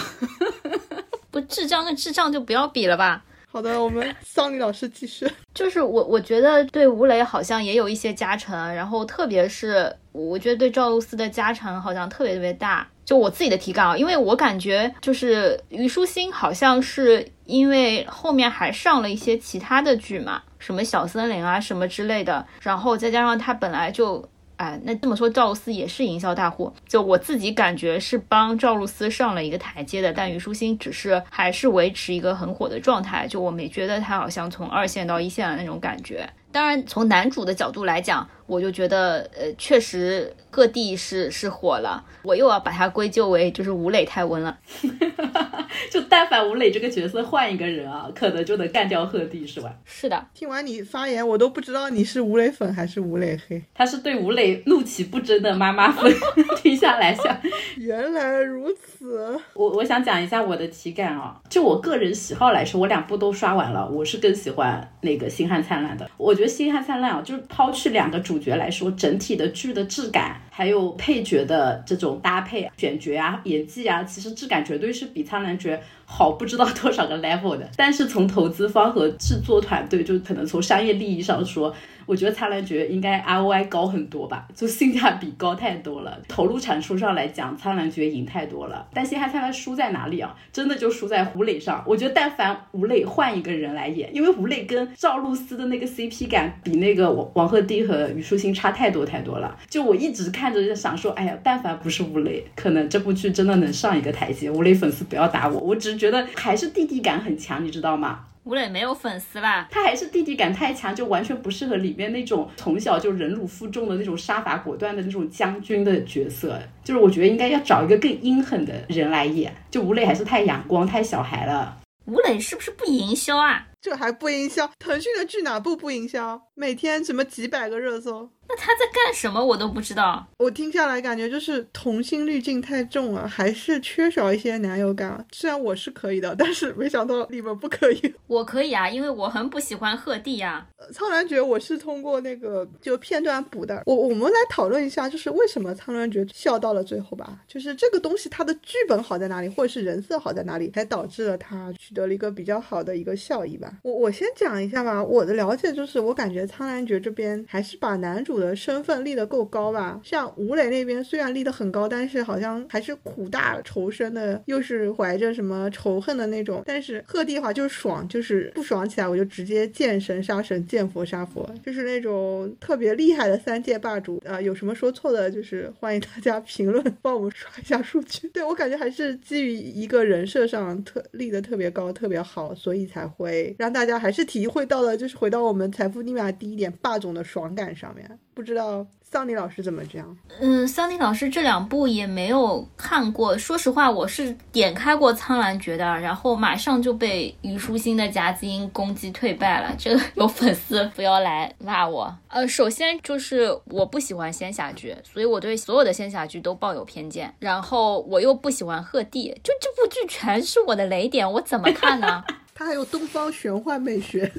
[1.30, 3.24] 不智障跟智障就不要比了吧。
[3.56, 5.26] 好的，我们 桑尼老师继续。
[5.54, 12.86] 就是我，我觉得对吴磊好像也有一些加成，然后特别是我觉得对赵露思的加成好像特别特别大。
[13.06, 24.28] 就我自己的体感啊，因为我感觉就是虞书欣好像是因为后面还上了一些其他的剧嘛，什么小森林啊什么之类的，然后再加上她本来就。
[24.56, 26.72] 哎，那这么说，赵露思也是营销大户。
[26.88, 33.26] 就我自己感觉是帮赵露思上了一个台阶的，但虞书欣只是还是维持一个很火的状态。
[33.28, 36.28] 就我没觉得她好像从二线到一线的那种感觉。
[36.50, 42.04] 当然，从男主的角度来讲，我就觉得，呃，确实各地是是火了。
[42.22, 44.58] 我又要把它归咎为就是吴磊太温了。
[45.90, 49.72] 就但凡吴磊这个角色换一个人啊，可能就能干掉鹤帝，是吧？
[49.84, 50.26] 是的。
[50.34, 53.62] 听完你发言，我都不知道你是吴磊粉还是吴磊黑。
[53.74, 56.12] 他是对吴磊怒其不争的妈妈粉。
[56.56, 57.36] 听下来想，
[57.76, 59.38] 原来如此。
[59.54, 66.10] 我我想讲一下我的体感啊，就我个人喜好来说，我两部都刷完了，我是更喜欢那个《星汉灿烂》的。
[66.16, 77.70] 我觉得《星汉灿烂》啊，就是抛去两个主主角来说，整体的剧的质感，还有配角的这种搭配、选角啊、演技啊，其实质感绝对是比《苍兰诀》好不知道多少个 level 的。
[77.76, 81.74] 但是从投资方和制作团队，就可能从商业利益上说。
[82.06, 86.18] 我觉得苍兰诀应该 ROI 高很多吧，就性价比高太多了。
[86.28, 88.86] 投入产出上来讲，苍兰诀赢太多了。
[88.94, 90.34] 但星汉灿烂输在哪里啊？
[90.52, 91.82] 真的就输在吴磊上。
[91.86, 99.56] 我觉得但凡吴磊换一个人来演，因为吴磊跟赵露思的那个 CP 感比那个王王鹤棣和虞书欣差太多太多了。
[99.68, 104.50] 就我一直看着就想说，哎呀，但凡不是吴磊，可能这部剧真的能上一个台阶。
[104.50, 108.20] 吴磊粉丝不要打我，我只是觉得还是弟弟感很强，你知道吗？
[108.46, 116.56] 吴磊没有粉丝啦，他还是弟弟感太强，就完全不适合里面那种从小就忍辱负重的那种杀伐果断的那种将军的角色。
[116.84, 119.52] 就是我觉得应该要找一个更阴狠的人来演。
[119.68, 121.76] 就吴磊还是太阳光、太小孩了。
[122.04, 123.66] 吴磊是不是不营销啊？
[123.80, 124.70] 这还不营销？
[124.78, 126.40] 腾讯的剧哪部不营销？
[126.54, 128.30] 每天什么几百个热搜？
[128.48, 129.44] 那他在干什么？
[129.44, 130.26] 我都不知道。
[130.38, 135.24] 我听下来感觉就是童心滤镜太重了，还是缺少一些男友感。
[135.32, 138.14] 虽然我是可以的，但是没想到你们不可以。
[138.26, 140.66] 我可以啊，因为我很不喜欢鹤棣呀。
[140.92, 143.82] 苍兰诀我是通过那个就片段补的。
[143.86, 147.40] 我我们来讨论一下，就是为什么苍兰诀笑到了最后吧？
[147.48, 153.72] 就是这个东西它的剧本好在哪里，或者是人设好在哪里，才导致了它取得了一个比较好的一个效益吧？
[153.82, 155.02] 我我先讲一下吧。
[155.02, 160.00] 我的了解就是，我感觉苍兰诀这边还是把男主的身份立得够高吧。
[160.04, 166.62] 像吴磊那边虽然立得很高，但是好像还是苦大仇深的，又是怀着什么仇恨的那种。
[166.66, 170.56] 但是鹤棣的话就是爽，就是不爽起来我就直接见神杀神。
[170.66, 174.40] 见佛杀佛，就是那种特别厉害的三界霸主啊！
[174.40, 178.28] 有什么说错的，就是欢迎大家评论，帮我们刷一下数据。
[178.30, 188.18] 对我感觉还是基于一个人设上特立的特别高，特别好，所以才会让大家还是体会到了，就是回到我们财富密码第一点霸总的爽感上面。
[188.36, 190.16] 不知道桑尼老师怎么这样？
[190.40, 193.36] 嗯，桑尼老师这两部也没有看过。
[193.38, 199.74] 说实话，我是点开过《苍兰诀》的，然后马上就被虞书欣的夹子音攻击退败了。
[199.78, 202.14] 这个有粉丝不要来骂我。
[202.28, 207.34] 呃，首先就是我不喜欢仙侠剧，所以我对所有的仙侠剧都抱有偏见。
[207.38, 212.22] 然后我又不喜欢鹤棣，就这部剧全是我的雷点，我怎么看呢？
[212.54, 214.30] 它还有东方玄幻美学。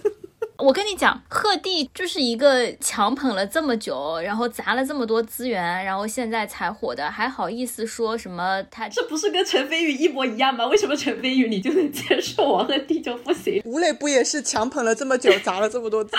[0.60, 8.90] 我跟你讲，鹤棣就是一个强捧了这么久，然后砸了这么多资源，然后现在才火的，还好意思说什么他？
[8.90, 10.66] 这不是跟陈飞宇一模一样吗？
[10.66, 13.62] 为什么陈飞宇你就能接受，王鹤棣就不行？
[13.66, 16.18] 吴磊不也是强捧了这么久，砸了这么多资？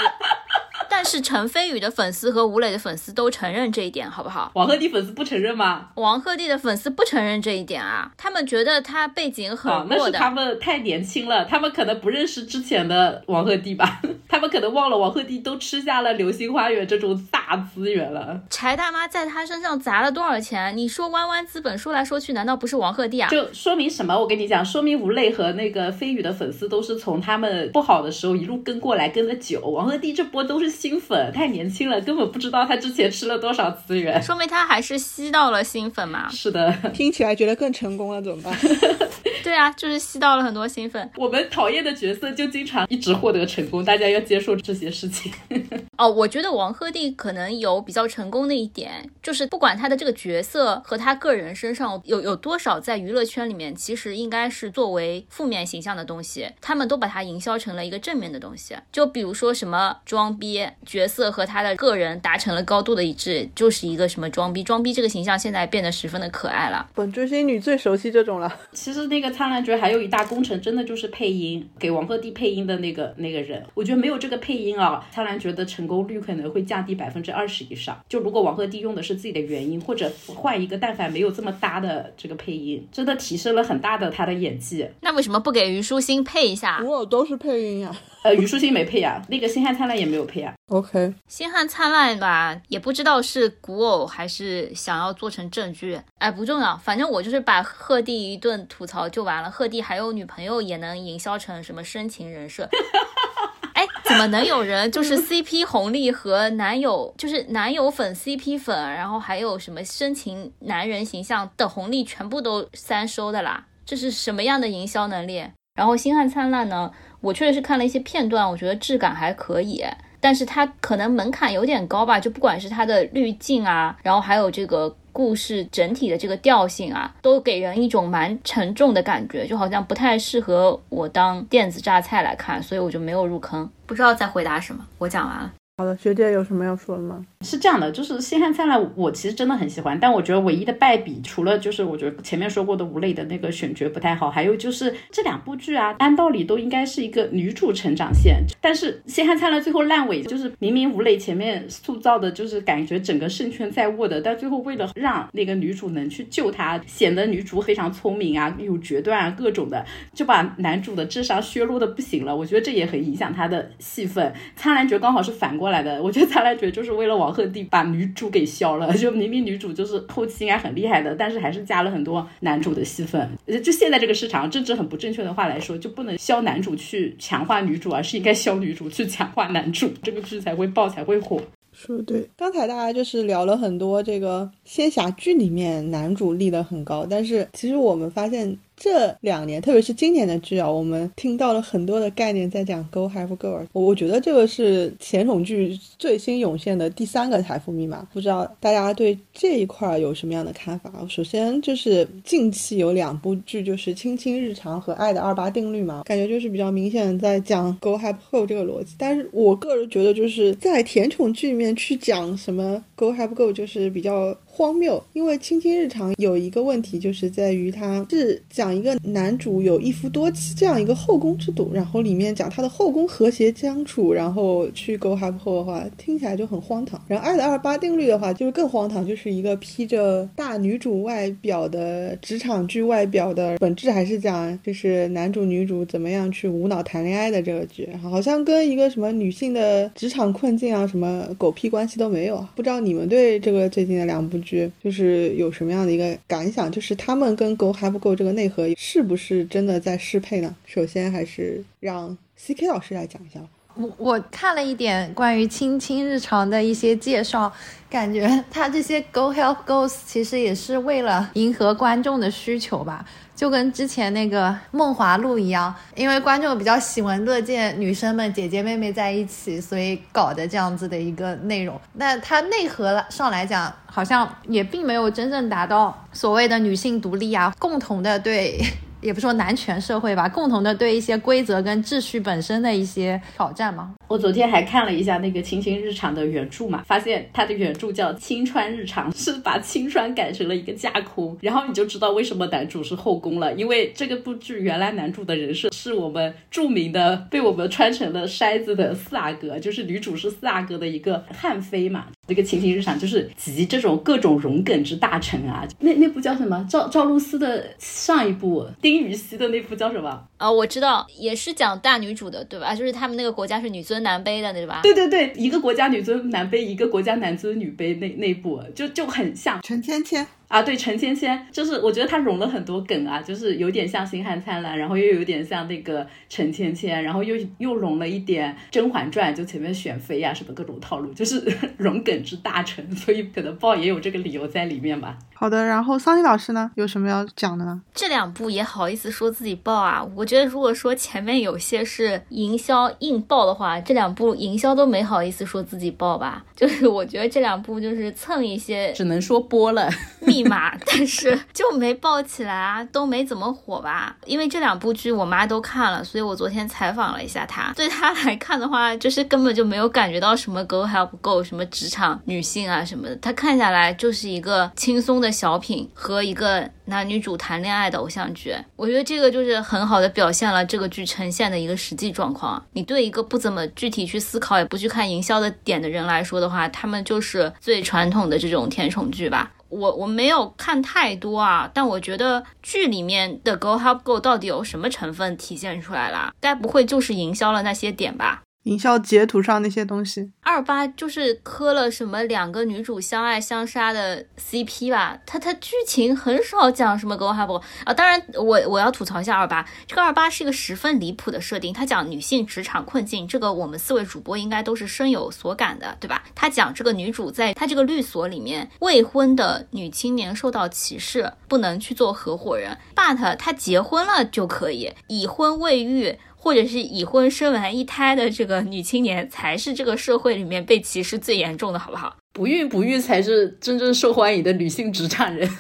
[0.91, 4.51] 但是陈飞宇的粉丝和吴磊的粉丝都承认这一点，好不好？
[4.55, 5.89] 王鹤棣粉丝不承认吗？
[5.95, 9.97] 王鹤棣的粉丝不承认这一点啊，他们觉得他背景很弱的。
[9.97, 14.01] 那是他们太年轻了，他们可能不认识之前的王鹤棣吧？
[14.29, 18.41] 他们可能忘了王鹤棣都吃下了《流星花园》这种大资源了。
[18.51, 20.77] 柴大妈在他身上砸了多少钱？
[20.77, 23.29] 你说弯弯资本说来说去，难道不是王鹤棣啊？
[23.29, 24.19] 就说明什么？
[24.19, 29.61] 我跟你讲，说明吴磊和那个飞宇的粉丝都是从他们不好的时候一路跟过来，跟的久。
[29.61, 31.69] 王鹤棣这波都是新粉，太年。
[31.69, 36.29] 轻了，根本不知道他之前吃了多少资源，说明他还是吸到了新粉嘛。
[36.31, 38.57] 是的，听起来觉得更成功了，怎么办？
[39.45, 41.11] 对啊，就是吸到了很多新粉。
[41.17, 45.33] 我们讨厌的角色就经常一直获得成功，大家要接受这些事情。
[45.97, 58.77] 哦，我觉得王鹤棣可能有比较成功的一点，就是不管他的这个角色和他个人身上有有多少在娱乐圈里面，其实应该是作为负面形象的东西，他们都把它营销成了一个正面的东西。
[58.93, 66.89] 就比如说什么装逼角色和他的个人达成了高度的一致，就是一个什么装逼装逼这个形象现在变得十分的可爱了。
[66.95, 68.55] 本追星女最熟悉这种了。
[68.73, 73.65] 其实那个《苍兰诀》还有一大功臣，真的就是配音，给王鹤棣配音的那个那个人。
[73.75, 77.99] 我觉得没有这个配音啊，《苍兰诀》的成功率可能会降低百分之二十以上。
[78.09, 84.89] 就如果王鹤棣用的是自己的原音，或者换一个但凡没有这么搭的这个配音，真的提升了很大的他的演技。
[85.01, 86.81] 那为什么不给虞书欣配一下？
[86.81, 87.95] 古偶都是配音呀。
[88.23, 90.53] 呃，虞书欣没配呀，那个《星汉灿烂》也没有配呀。
[90.69, 99.51] OK，《星汉灿烂》吧，也不知道是古偶还是想要做成正剧，哎，不重要，反正我就是把鹤帝一顿吐槽就完了。
[99.51, 102.69] 鹤帝还有女朋友，也能营销成什么深情人设？
[103.75, 113.67] 哎，怎么能有人就是 CP 红利和男友就是男友粉 CP 粉，然后还有什么深情男人形象的红利全部都三收的啦？
[113.87, 115.47] 这是什么样的营销能力？
[115.77, 116.91] 然后《星汉灿烂》呢？
[117.21, 119.85] 我确实是看了一些片段，我觉得质感还可以，
[120.21, 133.69] 但是它可能门槛有点高吧，就不管是它的滤镜啊，然后还有这个故事整体的这个调性啊，都给人一种蛮沉重的感觉，就好像不太适合我当电子榨菜来看，所以我就没有入坑。
[133.87, 135.53] 不知道在回答什么，我讲完了。
[135.81, 137.25] 好的，学姐有什么要说的吗？
[137.43, 162.35] 是这样的，就是《星汉灿烂》，我其实真的很喜欢，但我觉得唯一的败笔，除了就是我觉得前面说过的吴磊的那个选角不太好，还有就是这两部剧啊，按道理都应该是一个女主成长线，但是《星汉灿烂》最后烂尾，就是明明吴磊前面塑造的就是感觉整个胜券在握的，但最后为了让那个女主能去救他，显得女主非常聪明啊，有决断啊，各种的，就把男主的智商削弱的不行了。
[162.35, 164.27] 我觉得这也很影响他的戏份。
[164.57, 165.68] 《苍兰诀》刚好是反过。
[165.71, 173.29] 来的， 我觉得苍兰诀就是为了王鹤棣把女主给削了， 就明明女主就是后期应该很厉害的，但是还是加了很多男主的戏份。
[173.63, 181.41] 就现在这个市场，政治很不正确的话来说，就不能削男主去强化女主，而是应该削女主去强化男主，这个剧才会爆，才会火。
[181.73, 188.59] 说的对，刚才大家就是聊了很多这个仙侠剧里面男主立得很高，但是其实我们发现。
[188.79, 193.67] 这两年，特别是今年的剧啊，我们听到了很多的概念在讲 “Go Have Girl”。
[193.73, 198.07] 我我觉得这个是甜宠剧最新涌现的第三个财富密码。
[198.13, 200.93] 不知道大家对这一块有什么样的看法？
[201.09, 208.95] 首先就是近期有两部剧，就是《亲亲日常》和《爱的二八定律》嘛，感觉就是比较明显在讲 “Go Have Girl” 这个逻辑。
[208.97, 214.37] 但是我个人觉得，就是在甜宠剧里面去讲什么 “Go Have Girl”，就是比较。
[214.59, 227.01] 荒谬，因为《卿卿日常》有一个问题，就是在于它是讲一个男主有一夫多妻这样一个后宫制度，然后里面讲他的后宫和谐相处，然后去 go have 后的话，听起来就很荒唐。
[227.07, 242.53] 然后《爱的二八定律》的话，就是更荒唐，就是一个披着大女主外表的职场剧外表的，本质还是讲就是男主女主怎么样去无脑谈恋爱的这个剧，好像跟一个什么女性的职场困境啊什么狗屁关系都没有啊。
[242.57, 244.48] 不知道你们对这个最近的两部剧？
[244.83, 246.71] 就是有什么样的一个感想？
[246.71, 250.55] 就是他们跟 Go h a v e Go 这个内核是不是真的在适配呢？
[250.65, 253.41] 首先还是让 C K 老师来讲一下。
[253.75, 257.53] 我我看了一点关于青青日常的一些介绍，
[257.89, 263.07] 感觉他这些 Go Help Goes 其实也是为了迎合观众的需求吧。
[263.39, 271.81] 就跟之前那个《梦华录》一样，因为观众比较喜闻乐见女生们姐姐妹妹在一起，所以搞的这样子的一个内容。
[271.93, 278.61] 那它内核上来讲，好像也并没有真正达到所谓的女性独立啊，共同的对。
[279.01, 283.95] 也不说男权社会吧，共同的对一些规则跟秩序本身的一些挑战嘛。
[284.09, 302.07] 我昨天还看了一下那个《青青日常》的原著嘛，发现它的原著叫《青川日常》，是把青川改成了一个架空，然后你就知道为什么男主是后宫了，因为这个部剧原来男主的人设是我们著名的被我们穿成了筛子的四阿哥，就是女主是四阿哥的一个汉妃嘛。
[302.29, 306.67] 这个《情形日常》就是集这种各种荣梗之大成啊，那那部叫什么？
[306.69, 308.69] 赵赵露思的上一部。
[308.83, 310.51] 丁禹兮的那部叫什么啊？
[310.51, 312.75] 我知道，也是讲大女主的，对吧？
[312.75, 314.81] 就是他们那个国家是女尊男卑的，对吧？
[314.83, 320.27] 对对对，一个国家女尊男卑，一个国家男尊女卑，那那部就就很像陈芊芊。
[320.49, 331.45] 啊，对，陈芊芊就是我觉得她融了很多梗啊，就是有点像《星汉灿烂》，然后又有点像那个陈芊芊，然后又又融了一点《甄嬛传》，就前面选妃呀什么各种套路，就是
[331.77, 335.19] 融梗之大成，所以可能爆也有这个理由在里面吧。
[335.41, 337.81] 好的，然后桑尼老师呢，有什么要讲的呢？
[337.95, 340.05] 这两部也好意思说自己爆啊？
[340.17, 346.45] 我觉得如果说前面有些是营销硬爆的话，这两部营销都没好意思说自己爆吧。
[346.59, 349.89] 就是我觉得这两部就是蹭一些，只能说播了。
[350.21, 354.17] 密码，但是就没爆起来啊，都没怎么火吧？
[354.27, 368.55] 因为这两部剧我妈都看了，所以我昨天采访了一下她，对她来看的话，就是根本就没有感觉到什么 go help go 什么职场女性啊什么的，她看下来就是一个轻松的小品和一个男女主谈恋爱的偶像剧。
[368.77, 372.65] 我觉得这个就是很好的表现了这个剧呈现的一个实际状况。
[372.73, 379.53] 你对一个不怎么具体去思考，也不去看营销的点的人来说的话，他们就是最传统的这种甜宠剧吧。
[379.69, 386.33] 我我没有看太多啊，但我觉得剧里面的 Go Help Go 到底有什么成分体现出来了？
[386.41, 388.43] 该不会就是营销了那些点吧？
[388.69, 395.19] 营销截图上那些东西，二八就是磕了什么两个女主相爱相杀的 CP 吧？
[395.25, 397.95] 他他剧情很少讲什么 Go Help 啊！
[397.95, 401.73] 当然，我我要吐槽一下二八，这个二八是一个十分离谱的设定。
[401.73, 406.23] 他讲女性职场困境，这个我们四位主播应该都是深有所感的，对吧？
[406.35, 416.19] 他讲这个女主在他这个律所里面，未婚的女青年受到歧视，不能去做合伙人，but 她结婚了就可以，已婚未育。
[416.41, 422.17] 或者是已婚生完一胎的这个女青年，才是这个社会里面被歧视最严重的，好不好？
[422.33, 425.51] 不孕不育才是真正受欢迎的女性职场人。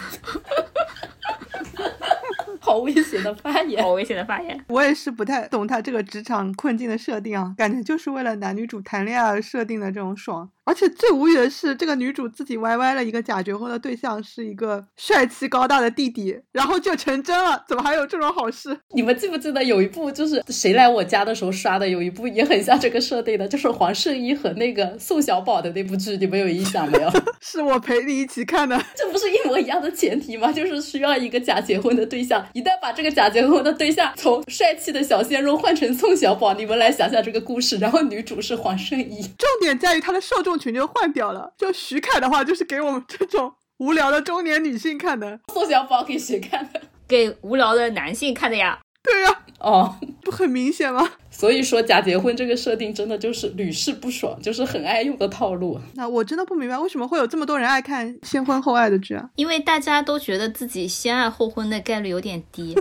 [2.60, 3.82] 好危险的发言！
[3.82, 4.64] 好危险的发言！
[4.68, 10.50] 我也是不太懂他这个职场困境的设定啊，感觉就是为了男女主谈恋爱而设定的这种爽。
[10.68, 17.64] 而且最无语的是，这个女主自己歪歪了一个假结婚的对象是一个帅气高大的弟弟，然后就成真了。
[17.66, 18.78] 怎么还有这种好事？
[18.94, 27.10] 你们记不记得有一部就是谁来我家的时候刷的，有一部也很像这个设定的，就是黄圣依和那个宋小宝的那部剧，你们有印象没有？
[27.40, 30.52] 是我陪你一起看的，这不是一模一样的前提吗？
[30.52, 32.46] 就是需要一个假结婚的对象。
[32.52, 37.78] 一旦把这个假结婚的对象从帅气的小鲜肉换成宋小宝，你们来想想这个故事。
[37.78, 41.52] 然后女主是黄圣依，重点在于她的受众群就换掉了。
[41.56, 45.38] 就徐凯的话，就是给我们这种无聊的中年女性看的。
[45.52, 46.80] 宋小宝给谁看的？
[47.06, 48.78] 给无聊的男性看的呀。
[49.00, 51.08] 对呀，哦，不很明显吗？
[51.30, 55.80] 所以说假结婚这个设定真的就是屡试不爽，就是很爱用的套路。
[55.94, 59.30] 那我真的不明白，为什么会有这么多人爱看先婚后爱的剧啊？
[59.36, 62.76] 因为大家都觉得自己先爱后婚的概率有点低。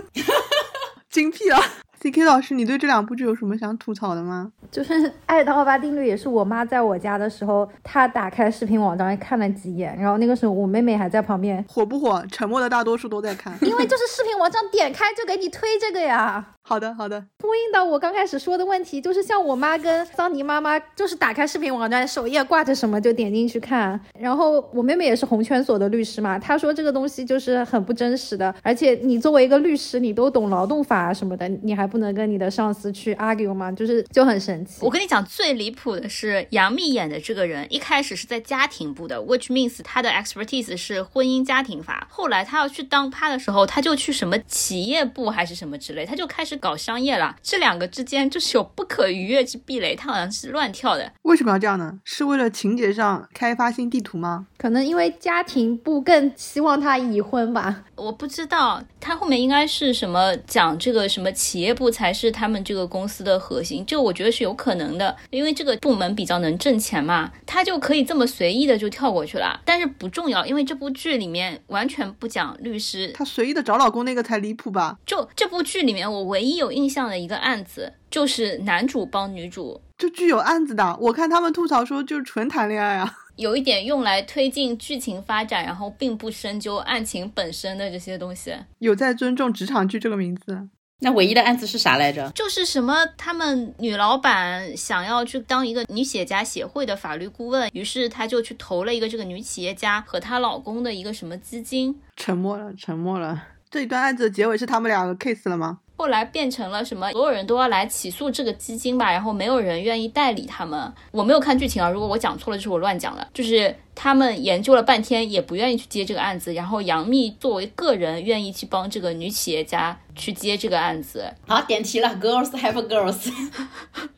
[1.08, 1.58] 精辟了。
[2.00, 4.52] C K 老师，你对这两部剧有什么想吐槽的吗？
[4.70, 4.92] 就是
[5.26, 11.64] 《爱的奥巴定律》也是我妈在我家的时候，她打开视频网站看了几眼，然后那个时候我妹妹还在旁边。
[11.68, 12.24] 火不火？
[12.30, 13.52] 沉默的大多数都在看。
[13.62, 16.54] 因为就是视频网站点开就给你推这个呀。
[16.68, 17.18] 好的，好的。
[17.40, 23.98] 呼应到我刚开始说的问题，就是像我妈跟桑尼妈妈，就是打开视频网站首页挂着什么就点进去看。
[24.18, 33.72] 然后我妹妹也是红圈所的律师嘛，她说这个东西就是很不真实的，而且你作为一个律师，你都懂劳动法什么的，你还不能跟你的上司去 argue 吗？
[33.72, 34.78] 就是就很神奇。
[34.82, 42.06] 我跟你讲，最离谱的是杨幂演的这个人，一开始是在家庭部的，which means 她的 expertise 是婚姻家庭法。
[42.10, 47.36] 后来她要去当趴的时候，她就去什么企业部还是什么之类，她就开始搞商业了。
[47.42, 51.12] 这两个之间就是有不可逾越之壁垒，她好像是乱跳的。
[51.22, 51.98] 为什么要这样呢？
[52.04, 54.46] 是为了情节上开发新地图吗？
[54.56, 57.84] 可能因为家庭部更希望她已婚吧。
[57.98, 69.60] 我不知道，他后面应该是什么讲这个什么企业部才是他们这个公司的核心，这我觉得是有可能的，因为这个部门比较能挣钱嘛，他就可以这么随意的就跳过去了。
[69.64, 74.98] 但是不重要，因为这部剧里面完全不讲律师，他随意的找老公那个才离谱吧？
[75.04, 83.12] 就这部剧里面，我唯一有印象的一个案子就是男主帮女主，这剧有案子的，我看他们吐槽说就是纯谈恋爱啊。
[83.34, 90.68] 有一点用来推进剧情发展，然后并不深究案情本身的这些东西，有在尊重职场剧这个名字。
[91.00, 92.30] 那唯一的案子是啥来着？
[92.30, 102.00] 就是什么他们女老板想要去当一个女企业家协会的法律顾问，于是她就去投了一个这个女企业家和她老公的一个什么基金。
[102.16, 103.44] 沉默了，沉默了。
[103.70, 105.78] 这一段案子的结尾是他们两个 kiss 了吗？
[105.98, 107.10] 后来变成了什么？
[107.10, 110.90] 所有人都要来起诉这个基金吧，然后没有人愿意代理他们。
[111.10, 113.28] 我没有看剧情啊，如果我讲错了，就是我乱讲了。
[113.34, 116.54] 就是他们研究了半天，也不愿意去接这个案子。
[116.54, 121.34] 然后杨幂作为个人，愿意去帮这个女企业家去接这个案子。
[121.48, 123.32] 好，点题了，Girls have girls。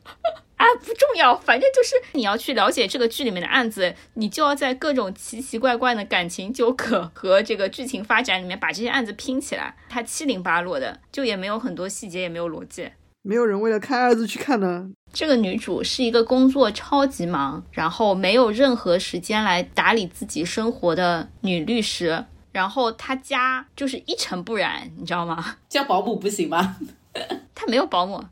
[0.60, 9.74] 啊，不重要，反正就是你要去了解这个剧里面的案子，你就要在各种奇奇怪怪的感情纠葛 和这个剧情发展里面把这些案子拼起来。
[9.88, 12.90] 它七零八落的，就也没有很多细节，也没有逻辑。
[13.22, 14.90] 没有人为了看案子去看呢。
[15.14, 25.56] 这个女主是一个工作超级忙，然后没有任何时间来打理自己生活的女律师，然后她家就是一尘不染，你知道吗？
[25.70, 26.76] 叫保姆不行吗？
[27.56, 28.22] 她没有保姆。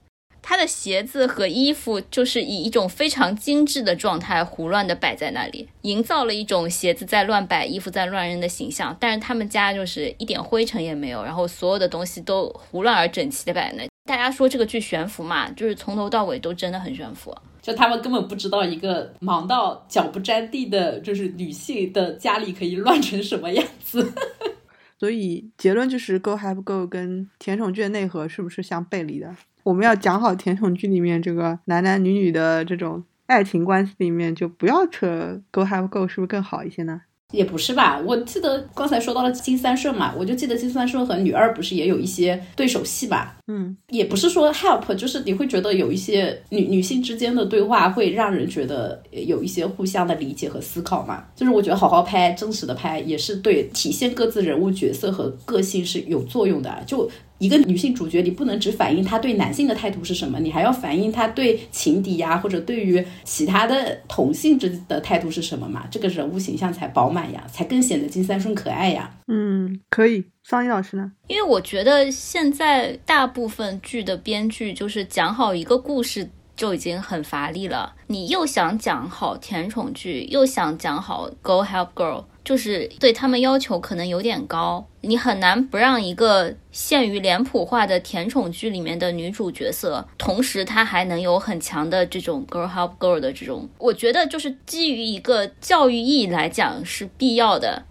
[0.48, 8.96] 他的鞋子和衣服就是以一种非常精致的状态胡乱的摆在那里，营造了一种鞋子在乱摆、衣服在乱扔的形象。
[8.98, 13.86] 但是他们家就是一点灰尘也没有，然后所有的东西都胡乱而整齐的摆那。
[14.06, 17.36] 大家说这个剧悬浮嘛，就是从头到尾都真的很悬浮。
[17.60, 24.14] 就他们根本不知道一个忙到脚不沾地的，就是女性的家里可以乱成什么样子。
[24.98, 29.36] 所以结论就是《Go Have Go》跟甜宠剧的内核是不是相背离的？
[29.68, 37.02] 我们要讲好甜宠剧里面这个男男女女的这种爱情关系里面，就不要扯 Go Have Go，是不是更好一些呢？
[37.32, 43.36] 也不是吧，我记得刚才说到了金三顺嘛，我就记得金三顺和女二不是也有一些对手戏吧？
[43.48, 51.26] 嗯，也不是说 help，就是你会觉得有一些女女性之间的对话会让人觉得有一些互相的理解和思考嘛。
[51.36, 56.82] 就是我觉得好好拍，真实的拍，也是对体现各自人物角色和个性是有作用的。
[56.86, 65.86] 就一个女性主角，你不能只反映她对男性的态度是什么，你还要反映她对情敌呀，或者对于其他的同性之的态度是什么嘛？
[65.90, 69.10] 这个人物形象才饱满呀，才更显得金三顺可爱呀。
[69.28, 70.24] 嗯，可以。
[70.42, 71.12] 桑尼老师呢？
[71.26, 82.24] 因为我觉得现在大部分剧的编剧就是讲好一个故事就已经很乏力了，你又想讲好甜宠剧，又想讲好 Go Help Girl。
[82.48, 97.82] 就是对他们要求可能有点高，你很难不让一个限于脸谱化的甜宠剧里面的女主角色，同时她还能有很强的这种 girl help girl 的这种，我觉得就是基于一个教育意义来讲是必要的。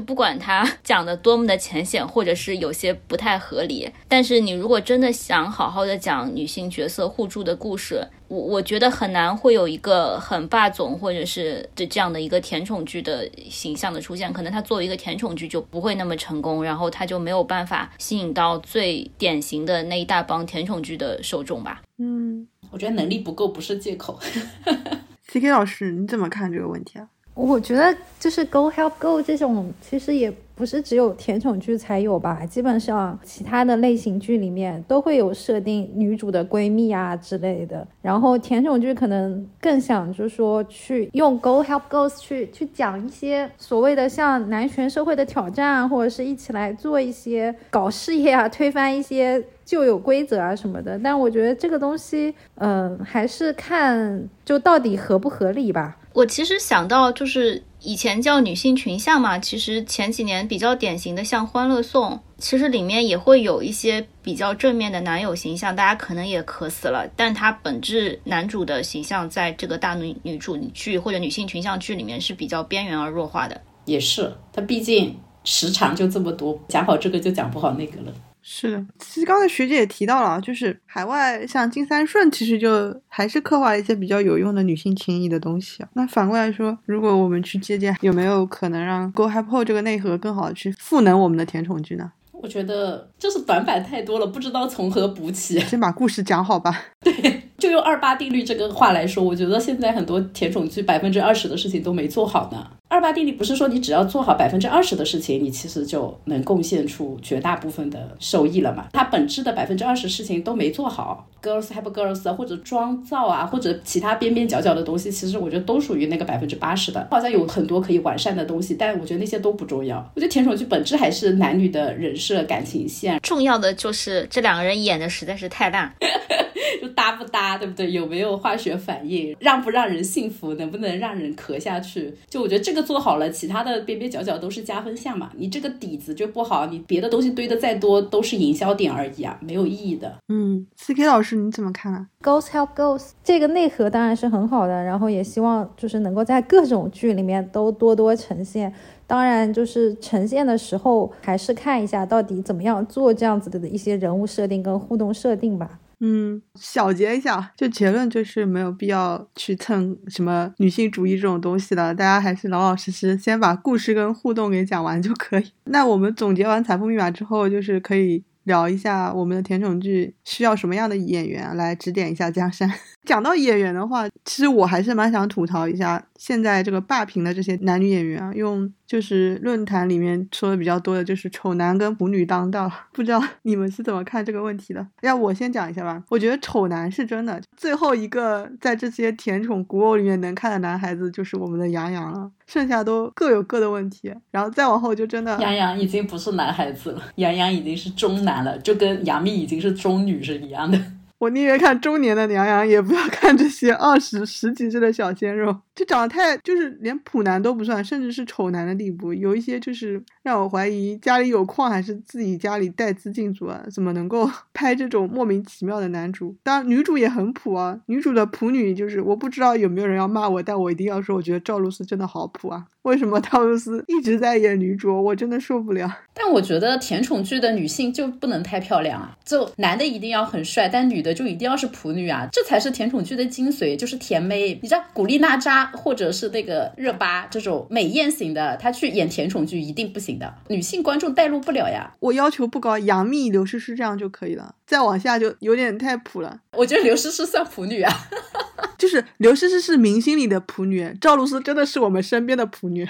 [0.00, 21.82] 就不管他 讲的多么的浅显，或者是有些不太合理，但是你如果真的想好好的讲女性角色互助的故事，我我觉得很难会有一个很霸总或者是这这样的一个甜宠剧的形象的出现，可能他作为一个甜宠剧就不会那么成功，然后他就没有办法吸引到最典型的那一大帮甜宠剧的受众吧。
[21.98, 24.18] 嗯，我觉得能力不够不是借口。
[25.28, 27.06] C K 老师，你怎么看这个问题啊？
[27.34, 37.86] 我觉得就是 Go Help Go 这种，其实也不是只有甜宠剧才有吧，基本上其他的类型剧里面都会有设定女主的闺蜜啊之类的。
[38.02, 50.98] 然后甜宠剧可能更想就是说去用 Go Help goes 去去讲一些所谓的像男权社会的挑战啊，或者是一起来做一些搞事业啊，推翻一些旧有规则啊什么的。
[51.02, 55.96] 但我觉得这个东西，嗯，还是看就到底合不合理吧。
[56.12, 67.08] 我其实想到，就是以前叫女性群像嘛，其实前几年比较典型的像《欢乐颂》，其实里面也会有一些比较正面的男友形象，大家可能也渴死了。
[67.14, 73.60] 但他本质男主的形象，在这个大女女主剧或者女性群像剧里面是比较边缘而弱化的。
[73.84, 78.12] 也是，他毕竟时长就这么多，讲好这个就讲不好那个了。
[78.42, 85.88] 是的，其实刚才学姐也提到了，就是海外像金三顺，其实就还是刻画了一些比较有用的女性情谊的东西啊。
[85.92, 92.12] 那反过来说，如果我们去借鉴，有没有可能让 Go Happy 这个内核更好的去赋能我们的甜宠剧呢？
[92.32, 95.60] 我觉得就是短板太多了，不知道从何补起。
[95.60, 96.74] 先把故事讲好吧。
[97.04, 102.66] 对，就用二八定律这个话来说，我觉得现在很多甜宠剧百分之二十的事情都没做好呢。
[102.88, 108.88] 二八定律不是说你只要做好百分之二十的事情，你其实就能贡献出绝大部分的收益了嘛？
[108.92, 117.06] 它本质的百分之二十事情都没做好，girls have girls 啊，或者妆造啊，或者其他边边角角的东西，其实我觉得都属于那个百分之八十的。
[117.12, 119.98] 好像有很多可以完善的东西，但我觉得那些都不重要。
[120.16, 125.94] 我觉得甜宠剧本质还是男女的人设、感情线，重要的就是这两个人演的实在是太烂。
[126.80, 127.90] 就搭不搭，对不对？
[127.90, 129.36] 有没有化学反应？
[129.38, 130.54] 让不让人幸福？
[130.54, 132.14] 能不能让人咳下去？
[132.28, 135.30] 就我觉得这个做好了，其他的边边角角都是加分项嘛。
[135.36, 140.16] 你这个底子就不好，你别的东西堆的再多都是营销点而已啊，没有意义的。
[140.28, 148.72] 嗯，C K 老师你怎么看啊？Goals help goals，这个内核当然是很好的，然后也希望就是能够在各种剧里面都多多呈现。
[149.06, 155.80] 当然，就是呈现的时候还是看一下到底怎么样做这样子的一些人物设定跟互动设定吧。
[156.00, 165.52] 嗯，小结一下，就结论就是没有必要去蹭什么女性主义这种东西了，大家还是老老实实先把故事跟互动给讲完就可以。
[165.64, 172.72] 那我们总结完财富密码之后，就是可以聊一下我们的甜宠剧需要什么样的演员来指点一下江山。
[173.04, 184.84] 讲到演员的话，其实我还是蛮想吐槽一下现在这个霸屏的这些男女演员啊，用就是论坛里面说的比较多的就是丑男跟腐女当道，不知道 你们是怎么看这个问题的？
[185.02, 186.02] 要我先讲一下吧。
[186.08, 194.12] 我觉得丑男是真的，最后一个在这些甜宠古偶里面能看的男孩子就是我们的杨洋了，剩下都各有各的问题。
[194.32, 200.76] 然后再往后就真的，杨洋已经不是男孩子了，杨洋已经是中男了，就跟杨幂已经是中女是一样的。
[201.20, 209.12] 我宁愿看中年的娘娘，也不要看这些二十十几岁的小鲜肉，就长得太就是连普男都不算，甚至是丑男的地步。
[209.12, 213.62] 有一些就是让我怀疑家里有矿还是自己家里带资进组啊？
[213.70, 216.34] 怎么能够 拍这种莫名其妙的男主？
[216.42, 222.64] 当然女主也很普啊，女主的普女就是我不知道有没有人要骂我，但我一定要说，我觉得赵露思真的好普啊。
[222.82, 225.04] 为什么赵露思一直在演女主？
[225.04, 225.90] 我真的受不了。
[226.14, 234.58] 但我觉得甜宠剧的女性就不能太漂亮啊，就男的一定要很帅，但女的就一定要是普女啊，这才是甜宠剧的精髓，就是甜妹。
[234.62, 241.94] 你知道古力娜扎或者是那个热巴这种美艳型的，她去演甜宠剧一定不行的，女性观众带入不了呀。
[242.00, 246.38] 我要求不高，杨幂、刘诗诗这样就可以了，再往下就有点太普了。
[246.52, 247.92] 我觉得刘诗诗算普女啊。
[248.78, 252.88] 就是刘诗诗是明星里的普女，赵露思真的是我们身边的普女。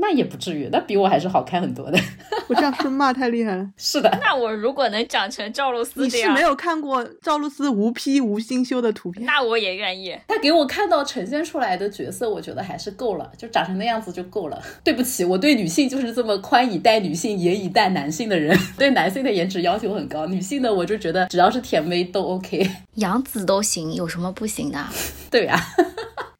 [0.00, 1.98] 那也不至于，那比我还是好看很多的。
[2.48, 3.68] 我这样说骂太厉害了。
[3.76, 10.16] 是的，那我如果能长成赵露思这样，你是没有看过赵露思无 P 无心修的图片，那我也愿意。
[10.26, 14.60] 他给我看到呈现出来的角色，我觉得还是够了，就长成那样子就够了。
[14.82, 24.84] 对不起，我对女性就是这么宽以待女性，严以待男性的人，对男性的颜值要求很高，女性的我就觉得只要是甜妹都 OK，杨紫都行，有什么不行的？
[25.30, 25.60] 对呀。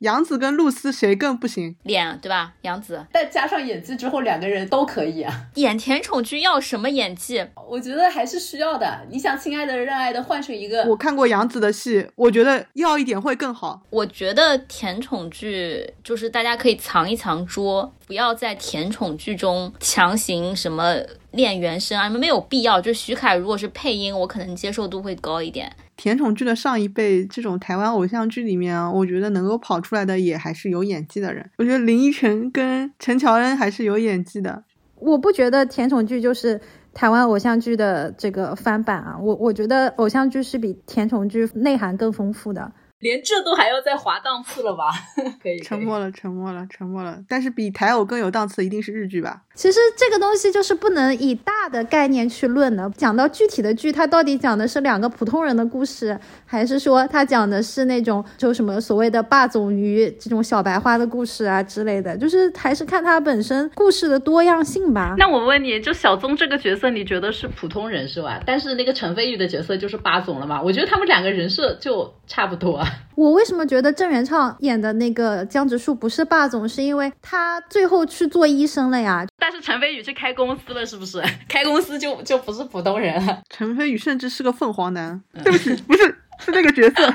[0.00, 1.76] 杨紫跟露丝谁更不行？
[1.82, 2.54] 脸对吧？
[2.62, 5.32] 杨紫，但加上演技之后，两个人都可以啊。
[5.56, 7.46] 演甜宠剧要什么演技？
[7.68, 9.06] 我觉得还是需要的。
[9.10, 10.82] 你想，亲爱的、热爱的，换成一个……
[10.84, 13.82] 我看过杨紫的戏，我觉得要一点会更好。
[13.90, 20.96] 我觉得甜宠剧就是大家可以藏一藏桌，不要在甜宠剧中强行什么
[21.32, 22.80] 练原声啊，没有必要。
[22.80, 25.70] 就徐凯如果是配音，我可能接受度会高一点。
[26.00, 31.50] 甜宠剧的上一辈，这种台湾偶像剧里面啊，我觉得能够跑出来的也还是有演技的人。
[31.58, 34.64] 我觉得林依晨跟陈乔恩还是有演技的。
[34.94, 36.58] 我不觉得甜宠剧就是
[36.94, 42.72] 台湾偶像剧的这个翻版啊，我我觉得偶像剧是比甜宠剧内涵更丰富的。
[43.00, 44.90] 连这都还要再划档次了吧？
[45.42, 47.22] 可以，沉默了，沉默了，沉默了。
[47.28, 49.42] 但是比台偶更有档次，一定是日剧吧？
[49.60, 52.90] 其实这个东西就是不能以大的概念去论的。
[52.96, 62.16] 讲到具体的剧，它到底讲的是两个普通人的故事，还是说它讲的是那种就什么所谓的霸总鱼这种小白花的故事啊之类的？
[62.16, 65.14] 就是还是看它本身故事的多样性吧。
[65.18, 68.40] 那我问你，就小宗这个角色，你觉得是普通人是吧？
[68.46, 70.62] 但是那个陈飞宇的角色就是霸总了嘛？
[70.62, 72.82] 我觉得他们两个人设就差不多。
[73.14, 76.66] 我为什么觉得郑元畅演的那个江直树不是霸总？
[76.66, 79.26] 是因为他最后去做医生了呀。
[79.36, 81.22] 但是陈飞宇去开公司了，是不是？
[81.48, 83.40] 开公司就就不是普通人了。
[83.50, 85.20] 陈飞宇甚至是个凤凰男。
[85.42, 86.02] 对不起，不是，
[86.44, 87.14] 是那个角色。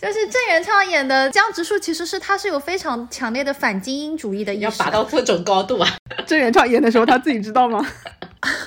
[0.00, 4.64] 就是郑元畅演的江直树，其实是他是有非常强烈的反精英主义的意识。
[4.64, 5.88] 要拔到各种高度啊！
[6.26, 7.86] 郑元畅演的时候，他自己知道吗？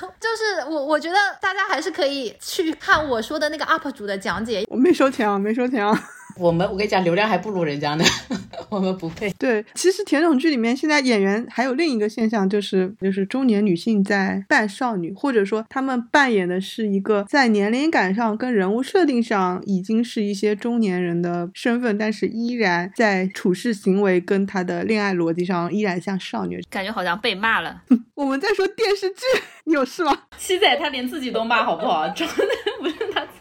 [0.00, 5.92] 就就是我我觉得大家还是可以去看我说的那个 UP 主的讲解，我没收钱啊，没收钱啊。
[6.36, 8.04] 我们我跟你讲，流量还不如人家呢，
[8.68, 9.30] 我们不配。
[9.38, 26.60] 对，其实甜宠剧里面现在演员还有另一个现象，就是就是中年女性在扮少女，或者说她们扮演的是一个在年龄感上跟人物设定上已经是一些中年人的身份，但是依然在处事行为跟她的恋爱逻辑上依然像少女。
[26.68, 27.82] 感觉好像被骂了。
[28.14, 29.20] 我们在说电视剧，
[29.64, 30.16] 你有事吗？
[30.36, 32.08] 七仔他连自己都骂，好不好？
[32.10, 32.34] 真的
[32.80, 33.33] 不是他自己。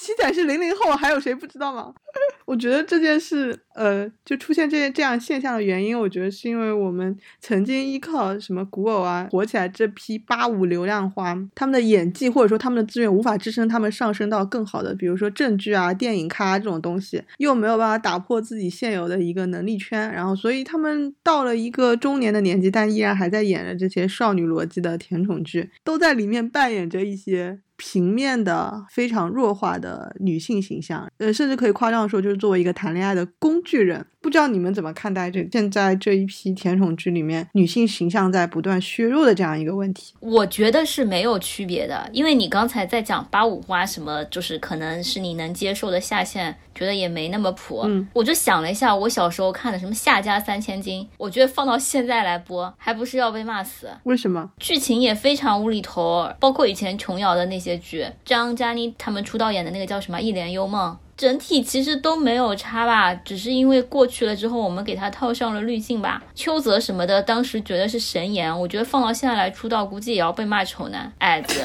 [0.00, 1.92] 七仔是零零后，还有谁不知道吗？
[2.46, 27.60] 我觉得这件事，呃，就出现这些这样现象的原因，我觉得是因为我们曾经依靠什么古偶啊火起来这批八五流量花，他们的演技或者说他们的资源无法支撑他们上升到更好的，比如说正剧啊、电影咖这种东西，又没有办法打破自己现有的一个能力圈，然后所以他们到了一个中年的年纪，但依然还在演着这些少女逻辑的甜宠剧，都在里面扮演着一些。
[27.80, 34.04] 平面的非常弱化的女性形象，呃，甚至可以夸张的说，就是作为一个谈恋爱的工具人。
[34.20, 40.12] 不知道你们怎么看待这现在这一批甜宠剧里面女性形象在不断削弱的这样一个问题？
[40.20, 47.82] 我觉得是没有区别的，因为你刚才在讲八五花什么，就是可能是你能接受的下限，觉得也没那么普。
[47.84, 53.90] 嗯，我就想了一下，我小时候看的什么《夏家三千金》，我觉得放到现在来播，还不是要被骂死？
[54.04, 54.50] 为什么？
[54.58, 60.92] 剧情也非常无厘头，包括以前琼瑶的那些剧，张嘉倪他们出道演的那个叫什么《一帘幽梦》。
[61.20, 66.22] 整体其实都没有差吧，只是因为过去了之后，我们给他套上了滤镜吧。
[66.34, 71.62] 邱泽什么的，当时觉得是神颜，我觉得放到现在来出道，估计也要被骂丑男矮子。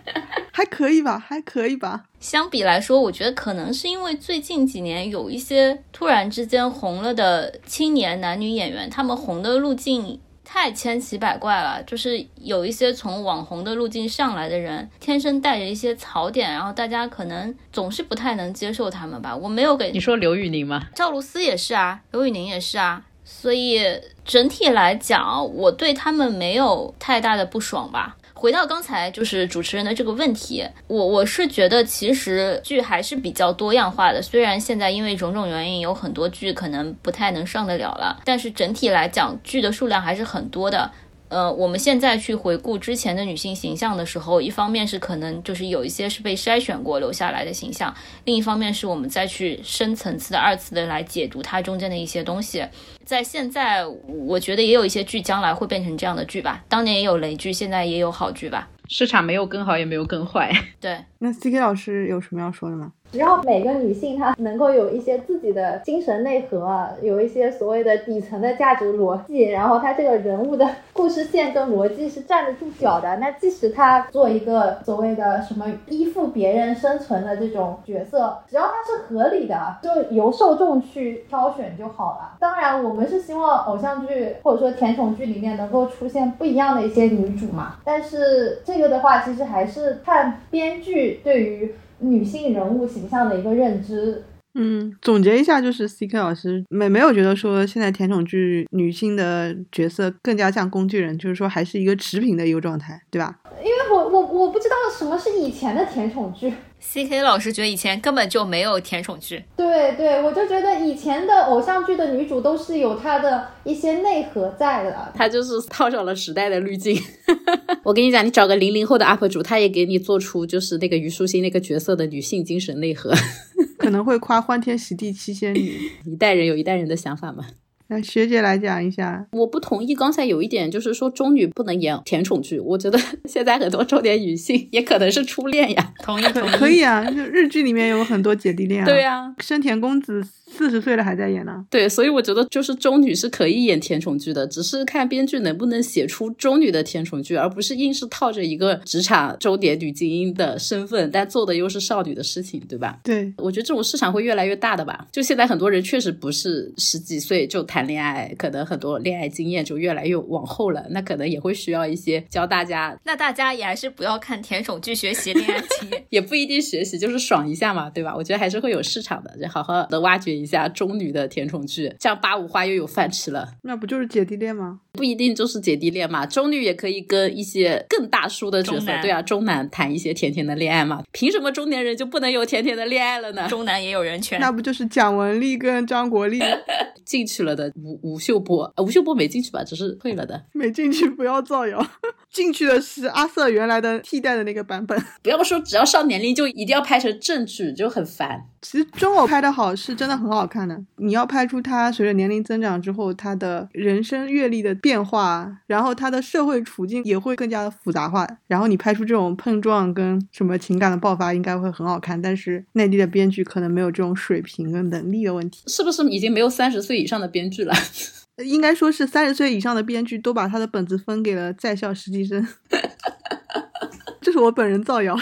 [0.52, 2.04] 还可以吧，还可以吧。
[2.20, 10.20] 相比来说，我觉得可能是因为最近几年有一些突然之间红了的青年男女演员，他们红的路径。
[10.50, 19.36] 太千奇百怪了，就是有一些从网红的路径上来的人，天生带着一些槽点，然后大家可能总是不太能接受他们吧。
[19.36, 20.88] 我没有给你说刘宇宁吗？
[20.94, 23.78] 赵露思也是啊，刘宇宁也是啊，所以
[24.24, 28.16] 整体来讲，我对他们没有太大的不爽吧。
[28.38, 34.22] 回到刚才就是主持人的这个问题，我我是觉得其实剧还是比较多样化的。
[34.22, 40.88] 虽然现在因为种种原因，有很多剧可能不太能上得了了，但是整体来讲，剧的数量还是很多的。
[41.28, 52.64] 呃，我们现在去回顾之前的女性形象的时候，一方面是可能就是有一些是被筛选过留下来的形象，另一方面是我们再去深层次的二次的来解读它中间的一些东西。
[53.04, 56.62] 在现在，我觉得也有一些剧将来会变成这样的剧吧。
[56.68, 58.68] 当年也有雷剧，现在也有好剧吧。
[58.90, 60.50] 市场没有更好，也没有更坏。
[60.80, 62.92] 对，那 C K 老师有什么要说的吗？
[63.10, 82.36] 只要每个女性她能够有一些自己的精神内核，有一些所谓的底层的价值逻辑，然后她这个人物的 故事线跟逻辑是站得住脚的，那即使她做一个所谓的什么依附别人生存的这种角色，只要它是合理的，就由受众去挑选就好了。
[82.38, 91.70] 当然，我们是希望偶像剧或者说甜宠剧里面能够出现不一样的一些女主嘛，但是这个的话，其实还是看编剧对于。
[92.00, 94.22] 女性人物形象的一个认知，
[94.54, 103.40] 嗯，总结一下就是，C K 老师没没有觉得说现在甜宠剧女性的角色更加像工具人，就是说还是一个持平的一个状态，对吧？
[103.62, 106.52] 因为我我我不知道什么是以前的甜宠剧。
[106.80, 109.42] C K 老师觉得以前根本就没有甜宠剧。
[109.56, 115.12] 对对，我就觉得以前的偶像剧的女主都是有她的一些内核在的。
[115.14, 116.96] 她就是套上了时代的滤镜。
[117.82, 123.12] 我跟你讲，你找个零零后的 UP 主，她也给你做出就是那个虞书欣那个角色的女性精神内核。
[123.76, 125.90] 可能会夸欢天喜地七仙女。
[126.04, 127.44] 一代人有一代人的想法嘛。
[127.90, 132.60] 那学姐来讲一下，我不同意刚才有一点，就是说中女不能演甜宠剧。
[132.60, 135.94] 我觉得 现在很多中年女性也可能是初恋呀。
[136.02, 138.86] 同意，同意，可以啊，就日剧里面有很多姐弟恋啊。
[138.86, 140.22] 对呀，生田公子。
[140.50, 152.98] 四十岁了还在演呢，对，所以我觉得就是中女是可以演甜宠剧的，只是看编剧能不能写出中女的甜宠剧，而不是硬是套着一个职场中年女精英的身份，但做的又是少女的事情，对吧？
[153.04, 155.06] 对，我觉得这种市场会越来越大的吧。
[155.12, 162.98] 就现在很多人确实不是十几岁就谈恋爱，可能很多恋爱经验就越来越往后了，那可能也会需要一些教大家。
[163.04, 168.14] 那大家也还是不要看甜宠剧学习恋爱经验， 也不一定学习，就是爽一下嘛，对吧？
[168.16, 170.38] 我觉得还是会有市场的，就好好的挖掘。
[170.38, 173.48] 一下中女的甜宠剧，这样八五花又有饭吃了。
[173.62, 174.80] 那不就是姐弟恋吗？
[174.92, 181.04] 不一定就是姐弟恋嘛，中女也可以跟一些更大叔的角色，对啊，中男谈一些甜甜的恋爱嘛。
[181.12, 183.46] 凭什么中年人就不能有甜甜的恋爱了呢？
[183.48, 184.40] 中男也有人权。
[184.40, 186.40] 那不就是蒋雯丽跟张国立
[187.04, 188.72] 进去了的吴吴秀波？
[188.78, 189.62] 吴秀波没进去吧？
[189.62, 190.44] 只是退了的。
[190.52, 191.86] 没进去不要造谣。
[192.30, 195.00] 进去的是阿瑟原来的替代的那个版本。
[195.22, 198.44] 不要说只要上年龄就一定要拍成正剧，就很烦。
[198.60, 200.78] 其实中偶拍的好是真的很好看的。
[200.96, 208.26] 你要拍出他随着年龄增长之后，他的人生阅历的变化，然后他的社会处境也会更加的复杂化。
[208.46, 212.20] 然后你拍出这种碰撞跟什么情感的爆发，应该会很好看。
[212.20, 215.62] 但是内地的编剧可能没有这种水平跟能力的问题。
[215.66, 217.74] 是不是已经没有三十岁以上的编剧了？
[218.44, 222.46] 应该说是三十岁以上的编剧都把他的本子分给了在校实习生。
[224.20, 225.16] 这是我本人造谣。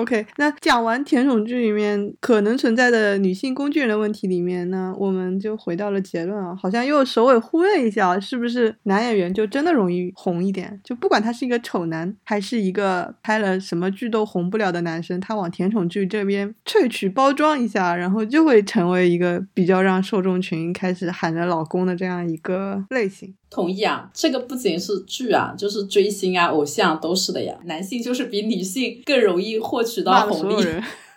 [0.00, 10.80] OK，那讲完甜宠剧里面可能存在的女性工具人的问题里面呢，我们就回到了结论啊，好像又首尾呼应一下，是不是男演员就真的容易红一点？
[10.82, 23.34] 就不管他是一个丑男，还是一个拍了什么剧都红不了的男生，他往甜宠剧这边萃取包装一下，然后就会成为一个比较让受众群开始喊着老公的这样一个类型。
[23.50, 27.52] 同意啊，这个不仅是剧啊，就是追星啊、偶像都是的呀。
[27.64, 30.66] 男性就是比女性更容易获取到红利。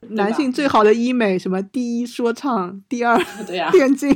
[0.09, 3.17] 男性最好的医美，什么第一说唱，第二
[3.47, 4.13] 对呀电竞，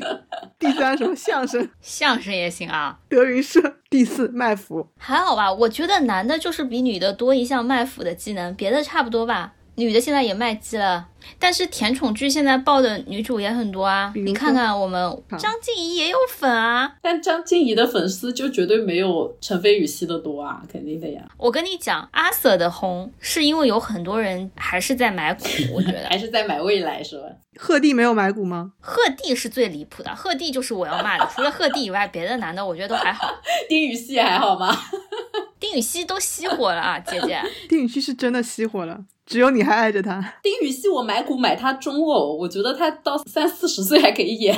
[0.60, 3.00] 第三什么相声， 相声也行啊。
[3.08, 5.50] 德云社，第四卖腐，还好吧？
[5.54, 9.54] 我觉得男的就是比女的多一项卖腐的技能，别的差不多吧。
[9.78, 11.08] 女的现在也卖鸡了，
[11.38, 14.12] 但是甜宠剧现在爆的女主也很多啊。
[14.16, 15.00] 你看看我们
[15.38, 21.22] 张婧仪也有粉啊，但张婧仪的粉丝就绝对没有陈飞宇吸的多啊，肯定的呀。
[21.38, 27.28] 我跟你讲，阿 Sir 的红是因为有很多人还是在买股， 我觉得还是在买未来是吧？
[27.60, 28.72] 鹤棣没有买股吗？
[28.80, 31.30] 鹤棣是最离谱的，鹤棣就是我要骂的。
[31.36, 33.30] 除了鹤棣以外，别的男的我觉得都还好。
[33.70, 34.76] 丁禹兮还好吗？
[35.60, 37.40] 丁禹兮都熄火了啊，姐姐。
[37.70, 39.06] 丁禹兮是真的熄火了。
[39.28, 44.58] 只有你还爱着他， 丁禹兮，我买股买他中偶，我觉得他到三四十岁还可以演。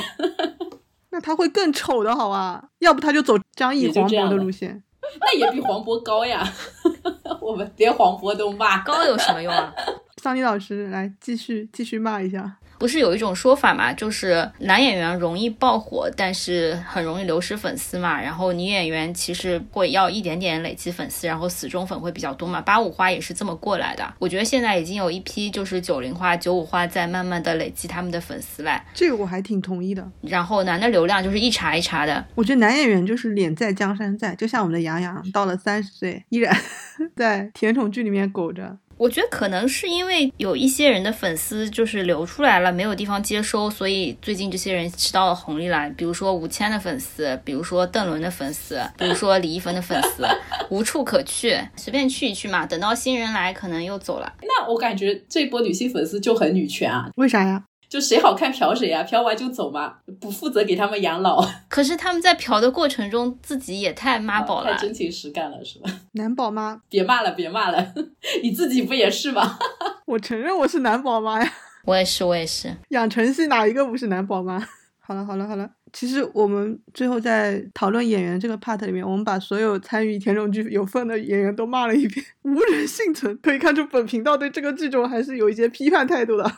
[1.10, 4.80] 那他会更丑的好啊，要不他就走张译、黄渤的路线，
[5.20, 6.48] 那也比黄渤高呀。
[7.42, 9.74] 我们连黄渤都骂，高有什么用啊？
[10.22, 12.58] 桑尼老师来继续继续骂一下。
[12.80, 18.18] 不是有一种说法嘛，就是男演员容易爆火，但是很容易流失粉丝嘛。
[18.18, 22.58] 然后女演员其实会要一点点累积粉丝，然后死忠粉会比较多嘛。
[22.62, 24.14] 八五花也是这么过来的。
[24.18, 28.82] 我觉得现在已经有一批就是九零花、九五花在慢慢的累积他们的粉丝来。
[28.94, 30.10] 这个我还挺同意的。
[30.22, 32.24] 然后男的流量就是一茬一茬的。
[32.34, 36.56] 我觉得男演员就是脸在江山在，就像我们的杨洋，到了三十岁依然
[37.14, 38.78] 在甜宠剧里面苟着。
[39.00, 45.88] 我觉得可能是因为有一些人的粉丝就是流出来了，没有地方接收，所以最近这些人吃到了红利了。
[45.96, 50.28] 比如说吴谦的粉丝，比如说邓伦的粉丝，比如说李易峰的粉丝，
[50.68, 52.66] 无处可去，随便去一去嘛。
[52.66, 54.30] 等到新人来，可能又走了。
[54.42, 57.08] 那我感觉这波女性粉丝就很女权啊？
[57.16, 57.64] 为啥呀？
[57.90, 61.44] 就谁好看嫖谁呀，嫖完就走嘛，不负责给他们养老。
[61.68, 65.90] 可是他们在嫖的过程中，自己也太妈宝了，太真情实感了，是吧？
[66.14, 67.92] 男宝妈，别骂了，别骂了，
[68.44, 69.58] 你自己不也是吗？
[70.06, 71.52] 我承认我是男宝妈呀，
[71.84, 72.72] 我也是，我也是。
[72.90, 74.64] 养成系哪一个不是男宝妈？
[75.00, 75.68] 好了，好了，好了。
[75.92, 83.36] 其实我们最后在讨论演员这个 part 里面，我们把所有参与甜宠剧有份的演员都骂了一遍，无人幸存。
[83.42, 86.52] 可以看出本频道对这个剧种还是有一些批判态度的。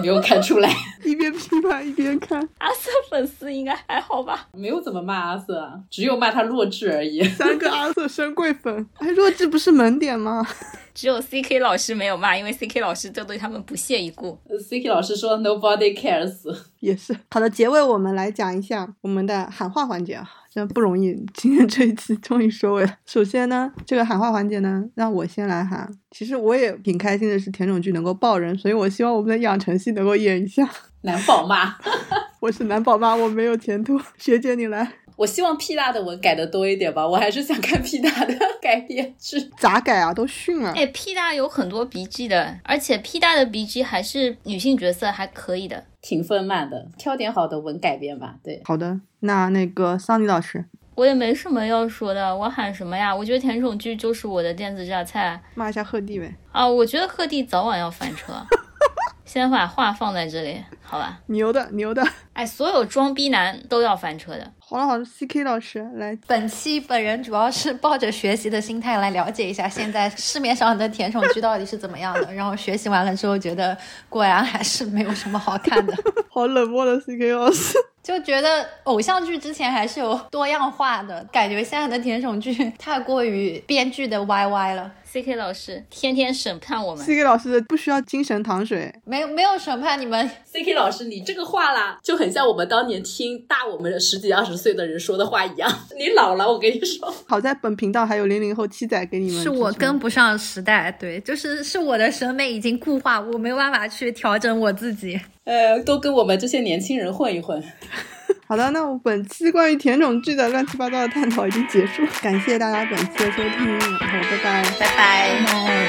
[0.00, 0.72] 没有看出来，
[1.04, 2.40] 一边批判一边看。
[2.58, 4.48] 阿瑟粉丝应该还好吧？
[4.52, 7.22] 没有怎么骂阿瑟，只有骂他弱智而已。
[7.24, 10.46] 三个阿瑟深贵粉，哎，弱智不是萌点吗？
[10.94, 14.36] 只有 C K 老师没有骂，因为 C K 老师都对他们不屑一顾。
[14.60, 16.34] C K 老师说 Nobody cares，
[16.80, 17.16] 也是。
[17.30, 22.96] 好的，结尾我们来讲一下我们的喊话环节啊，真不容易，今天这一期终于收尾了。
[23.06, 25.90] 首先呢，这个喊话环节呢，让我先来喊。
[26.10, 30.68] 其实我也挺开心的，是甜宠剧能够爆人，所以我希望我们的养成系能够演一下
[31.02, 31.76] 男宝妈。
[32.40, 34.00] 我是男宝妈，我没有前途。
[34.16, 34.92] 学姐你来。
[35.16, 39.50] 我希望屁大的文改的多一点吧，我还是想看屁大的 改编剧。
[39.58, 40.14] 咋改啊？
[40.14, 40.70] 都训了。
[40.70, 46.88] 哎屁大有很多 BG 的，而且屁大的 BG 还是女性角色，还可以的，挺丰满的。
[46.96, 48.36] 挑点好的文改编吧。
[48.42, 48.98] 对，好的。
[49.20, 52.34] 那那个桑尼老师，我也没什么要说的。
[52.34, 53.14] 我喊什么呀？
[53.14, 55.38] 我觉得甜宠剧就是我的电子榨菜。
[55.54, 56.34] 骂一下鹤棣呗。
[56.50, 58.32] 啊，我觉得鹤棣早晚要翻车。
[59.26, 61.20] 先把话放在这里，好吧？
[61.26, 62.02] 牛的，牛的。
[62.32, 64.50] 哎，所有装逼男都要翻车的。
[64.70, 73.74] 好了好了，C K 老师来，本期本人主要是抱着学习的心态来了解一下现在市面上的甜宠剧到底是怎么样的，然后学习完了之后觉得
[74.10, 75.94] 果然还是没有什么好看的。
[76.28, 77.78] 好冷漠的 C K 老师，
[78.08, 84.90] 就觉得偶像剧之前还是有多样化的，感觉现在的甜宠剧太过于编剧的 Y Y 了。
[85.04, 87.04] C K 老师天天审判我们。
[87.04, 95.70] C K 老师不需要精神糖水，没有没有审判你们，C K 老师，你这个话啦，就很像我们当年听大我们十几二十岁的人说的话一样。
[95.98, 97.14] 你老了，我跟你说。
[97.26, 99.42] 好在本频道还有零零后七仔给你们。
[99.42, 105.18] 是我跟不上时代，对，就是是我的审美已经固化，我没有办法去调整我自己。
[105.48, 107.62] 呃，多跟我们这些年轻人混一混。
[108.46, 113.96] 好的，那我本期关于甜宠剧的乱七八糟的探讨已经结束， 感谢大家本期的收听，然后
[114.30, 114.62] 拜拜。
[114.78, 115.40] 拜拜。
[115.46, 115.88] 拜。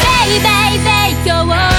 [0.00, 1.73] baby baby 今日